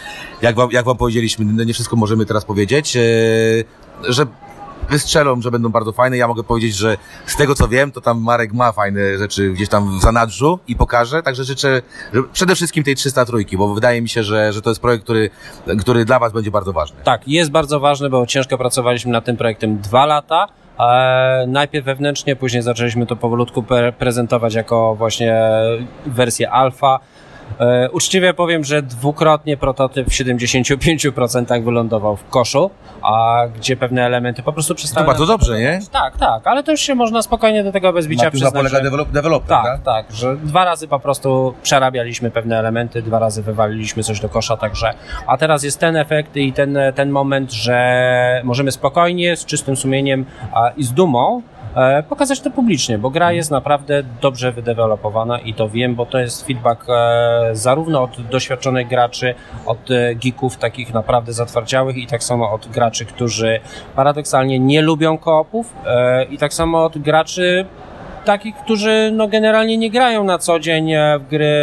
jak 0.42 0.56
wam, 0.56 0.70
jak 0.72 0.84
wam 0.84 0.96
powiedzieliśmy, 0.96 1.44
nie 1.66 1.74
wszystko 1.74 1.96
możemy 1.96 2.26
teraz 2.26 2.44
powiedzieć, 2.44 2.96
e, 2.96 3.00
że 4.08 4.26
wystrzelą, 4.90 5.40
że 5.42 5.50
będą 5.50 5.68
bardzo 5.68 5.92
fajne. 5.92 6.16
Ja 6.16 6.28
mogę 6.28 6.44
powiedzieć, 6.44 6.74
że 6.76 6.96
z 7.26 7.36
tego 7.36 7.54
co 7.54 7.68
wiem, 7.68 7.92
to 7.92 8.00
tam 8.00 8.22
Marek 8.22 8.52
ma 8.52 8.72
fajne 8.72 9.18
rzeczy 9.18 9.50
gdzieś 9.50 9.68
tam 9.68 9.98
w 9.98 10.02
zanadrzu 10.02 10.58
i 10.68 10.76
pokaże, 10.76 11.22
także 11.22 11.44
życzę 11.44 11.82
przede 12.32 12.54
wszystkim 12.54 12.84
tej 12.84 12.94
303, 12.94 13.44
bo 13.58 13.74
wydaje 13.74 14.02
mi 14.02 14.08
się, 14.08 14.22
że, 14.22 14.52
że 14.52 14.62
to 14.62 14.70
jest 14.70 14.80
projekt, 14.80 15.04
który, 15.04 15.30
który 15.80 16.04
dla 16.04 16.18
was 16.18 16.32
będzie 16.32 16.50
bardzo 16.50 16.72
ważny. 16.72 16.96
Tak, 17.04 17.28
jest 17.28 17.50
bardzo 17.50 17.80
ważne, 17.80 18.10
bo 18.10 18.26
ciężko 18.26 18.58
pracowaliśmy 18.58 19.12
nad 19.12 19.24
tym 19.24 19.36
projektem 19.36 19.78
dwa 19.78 20.06
lata. 20.06 20.46
E, 20.80 21.44
najpierw 21.48 21.86
wewnętrznie, 21.86 22.36
później 22.36 22.62
zaczęliśmy 22.62 23.06
to 23.06 23.16
powolutku 23.16 23.62
pre- 23.62 23.92
prezentować 23.92 24.54
jako 24.54 24.94
właśnie 24.94 25.34
wersję 26.06 26.50
alfa. 26.50 26.98
E, 27.60 27.90
uczciwie 27.90 28.34
powiem, 28.34 28.64
że 28.64 28.82
dwukrotnie 28.82 29.56
prototyp 29.56 30.06
w 30.08 30.10
75% 30.10 31.64
wylądował 31.64 32.16
w 32.16 32.28
koszu, 32.28 32.70
a 33.02 33.42
gdzie 33.56 33.76
pewne 33.76 34.06
elementy 34.06 34.42
po 34.42 34.52
prostu 34.52 34.74
przestały... 34.74 35.06
To 35.06 35.10
bardzo 35.12 35.26
dobrze, 35.26 35.58
nie? 35.60 35.80
Tak, 35.92 36.16
tak, 36.16 36.46
ale 36.46 36.62
to 36.62 36.70
już 36.70 36.80
się 36.80 36.94
można 36.94 37.22
spokojnie 37.22 37.64
do 37.64 37.72
tego 37.72 37.92
bez 37.92 38.06
bicia 38.06 38.22
tym 38.22 38.30
przyznać. 38.30 38.52
polega 38.52 38.76
że- 38.76 38.82
develop, 38.82 39.10
developer, 39.10 39.48
Tak, 39.48 39.82
tak, 39.82 40.06
że 40.12 40.36
dwa 40.36 40.64
razy 40.64 40.88
po 40.88 41.00
prostu 41.00 41.54
przerabialiśmy 41.62 42.30
pewne 42.30 42.58
elementy, 42.58 43.02
dwa 43.02 43.18
razy 43.18 43.42
wywaliliśmy 43.42 44.02
coś 44.02 44.20
do 44.20 44.28
kosza, 44.28 44.56
także. 44.56 44.94
A 45.26 45.36
teraz 45.36 45.62
jest 45.62 45.78
ten 45.80 45.96
efekt 45.96 46.36
i 46.36 46.52
ten, 46.52 46.78
ten 46.94 47.10
moment, 47.10 47.52
że 47.52 48.40
możemy 48.44 48.72
spokojnie, 48.72 49.36
z 49.36 49.44
czystym 49.44 49.76
sumieniem 49.76 50.24
i 50.76 50.84
z 50.84 50.92
dumą 50.92 51.42
pokazać 52.08 52.40
to 52.40 52.50
publicznie, 52.50 52.98
bo 52.98 53.10
gra 53.10 53.32
jest 53.32 53.50
naprawdę 53.50 54.02
dobrze 54.20 54.52
wydevelopowana 54.52 55.38
i 55.38 55.54
to 55.54 55.68
wiem, 55.68 55.94
bo 55.94 56.06
to 56.06 56.18
jest 56.18 56.46
feedback 56.46 56.84
e, 56.88 57.50
zarówno 57.52 58.02
od 58.02 58.20
doświadczonych 58.20 58.88
graczy, 58.88 59.34
od 59.66 59.90
e, 59.90 60.14
geeków 60.14 60.56
takich 60.56 60.94
naprawdę 60.94 61.32
zatwardziałych 61.32 61.96
i 61.96 62.06
tak 62.06 62.24
samo 62.24 62.52
od 62.52 62.68
graczy, 62.68 63.04
którzy 63.04 63.60
paradoksalnie 63.96 64.58
nie 64.58 64.82
lubią 64.82 65.18
koopów 65.18 65.74
e, 65.86 66.24
i 66.24 66.38
tak 66.38 66.54
samo 66.54 66.84
od 66.84 66.98
graczy 66.98 67.66
takich, 68.28 68.56
którzy 68.56 69.10
no 69.14 69.28
generalnie 69.28 69.76
nie 69.76 69.90
grają 69.90 70.24
na 70.24 70.38
co 70.38 70.60
dzień 70.60 70.92
e, 70.92 71.18
w 71.18 71.28
gry 71.28 71.54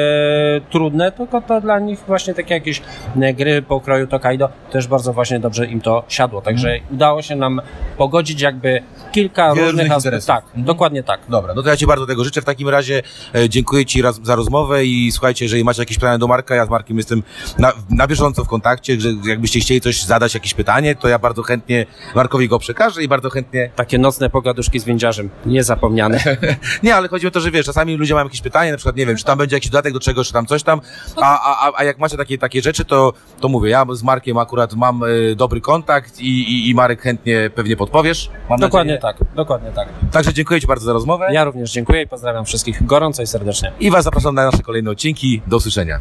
trudne, 0.71 1.12
tylko 1.12 1.41
to 1.41 1.62
dla 1.62 1.80
nich 1.80 1.99
właśnie 2.08 2.34
takie 2.34 2.54
jakieś 2.54 2.82
e, 3.21 3.34
gry 3.34 3.62
pokroju 3.62 4.08
Tokaido 4.08 4.49
też 4.71 4.88
bardzo 4.88 5.13
właśnie 5.13 5.39
dobrze 5.39 5.65
im 5.65 5.82
to 5.82 6.04
siadło. 6.08 6.41
Także 6.41 6.80
udało 6.91 7.21
się 7.21 7.36
nam 7.36 7.62
pogodzić 7.97 8.41
jakby 8.41 8.84
kilka 9.12 9.45
Mhm. 9.49 9.67
Różnych 9.67 9.91
aspektów. 9.91 10.25
Tak, 10.25 10.43
dokładnie 10.56 11.04
tak. 11.04 11.19
Dobra, 11.30 11.54
no 11.54 11.63
to 11.63 11.69
ja 11.69 11.78
Ci 11.78 11.88
bardzo 11.88 12.06
tego 12.06 12.23
życzę. 12.23 12.41
W 12.41 12.45
takim 12.45 12.69
razie 12.69 13.01
e, 13.36 13.49
dziękuję 13.49 13.86
Ci 13.86 14.01
raz, 14.01 14.19
za 14.23 14.36
rozmowę 14.36 14.86
i 14.86 15.12
słuchajcie, 15.12 15.45
jeżeli 15.45 15.63
macie 15.63 15.82
jakieś 15.82 15.97
pytania 15.97 16.17
do 16.17 16.28
Marka, 16.28 16.56
ja 16.56 16.65
z 16.65 16.69
Markiem 16.69 16.97
jestem 16.97 17.23
na, 17.60 17.73
na 17.89 18.08
bieżąco 18.08 18.43
w 18.43 18.47
kontakcie, 18.47 19.01
że 19.01 19.10
jakbyście 19.25 19.60
chcieli 19.60 19.82
coś 19.82 20.04
zadać, 20.04 20.34
jakieś 20.34 20.54
pytanie, 20.54 20.95
to 20.95 21.08
ja 21.08 21.19
bardzo 21.19 21.43
chętnie 21.43 21.86
Markowi 22.15 22.47
go 22.47 22.60
przekażę 22.60 23.04
i 23.04 23.08
bardzo 23.08 23.30
chętnie... 23.30 23.69
Takie 23.75 23.97
nocne 23.97 24.30
pogaduszki 24.30 24.80
z 24.80 24.84
więziarzem, 24.84 25.30
niezapomniane. 25.45 26.19
Nie, 26.84 26.96
ale 26.96 27.08
chodzi 27.08 27.28
o 27.28 27.32
to, 27.32 27.39
że 27.39 27.52
wiesz, 27.52 27.65
czasami 27.65 27.96
ludzie 27.96 28.13
mają 28.13 28.26
jakieś 28.26 28.41
pytanie, 28.41 28.72
na 28.72 28.78
przykład, 28.78 28.96
nie 28.96 29.06
wiem, 29.06 29.18
czy 29.18 29.24
tam 29.24 29.38
będzie 29.38 29.56
jakiś 29.56 29.70
dodatek 29.72 29.94
do 29.94 30.00
czegoś, 30.00 30.28
czy 30.28 30.34
tam 30.34 30.46
coś 30.46 30.63
tam, 30.63 30.82
a, 31.22 31.39
a, 31.68 31.72
a- 31.78 31.84
jak 31.84 31.98
macie 32.00 32.18
takie, 32.18 32.38
takie 32.38 32.62
rzeczy, 32.62 32.86
to, 32.86 33.13
to 33.39 33.50
mówię, 33.50 33.70
ja 33.70 33.86
z 33.91 34.04
Markiem 34.04 34.38
akurat 34.38 34.74
mam 34.74 35.04
e, 35.04 35.08
dobry 35.36 35.62
kontakt 35.62 36.20
i, 36.20 36.26
i, 36.44 36.70
i 36.70 36.76
Marek 36.76 37.02
chętnie 37.02 37.50
pewnie 37.56 37.76
podpowiesz. 37.78 38.30
Mam 38.50 38.60
dokładnie 38.60 38.94
nadzieję. 38.94 39.13
tak, 39.18 39.28
dokładnie 39.36 39.72
tak. 39.72 39.88
Także 40.12 40.34
dziękuję 40.34 40.62
Ci 40.62 40.68
bardzo 40.68 40.86
za 40.86 40.94
rozmowę 40.94 41.28
Ja 41.32 41.44
również 41.44 41.72
dziękuję 41.72 42.02
i 42.02 42.08
pozdrawiam 42.08 42.46
wszystkich 42.46 42.86
gorąco 42.86 43.24
i 43.24 43.28
serdecznie. 43.28 43.72
i 43.80 43.91
Was 43.91 44.04
zapraszam 44.04 44.36
na 44.36 44.46
nasze 44.52 44.63
kolejne 44.63 44.91
odcinki. 44.91 45.41
Do 45.48 45.58
usłyszenia. 45.58 46.00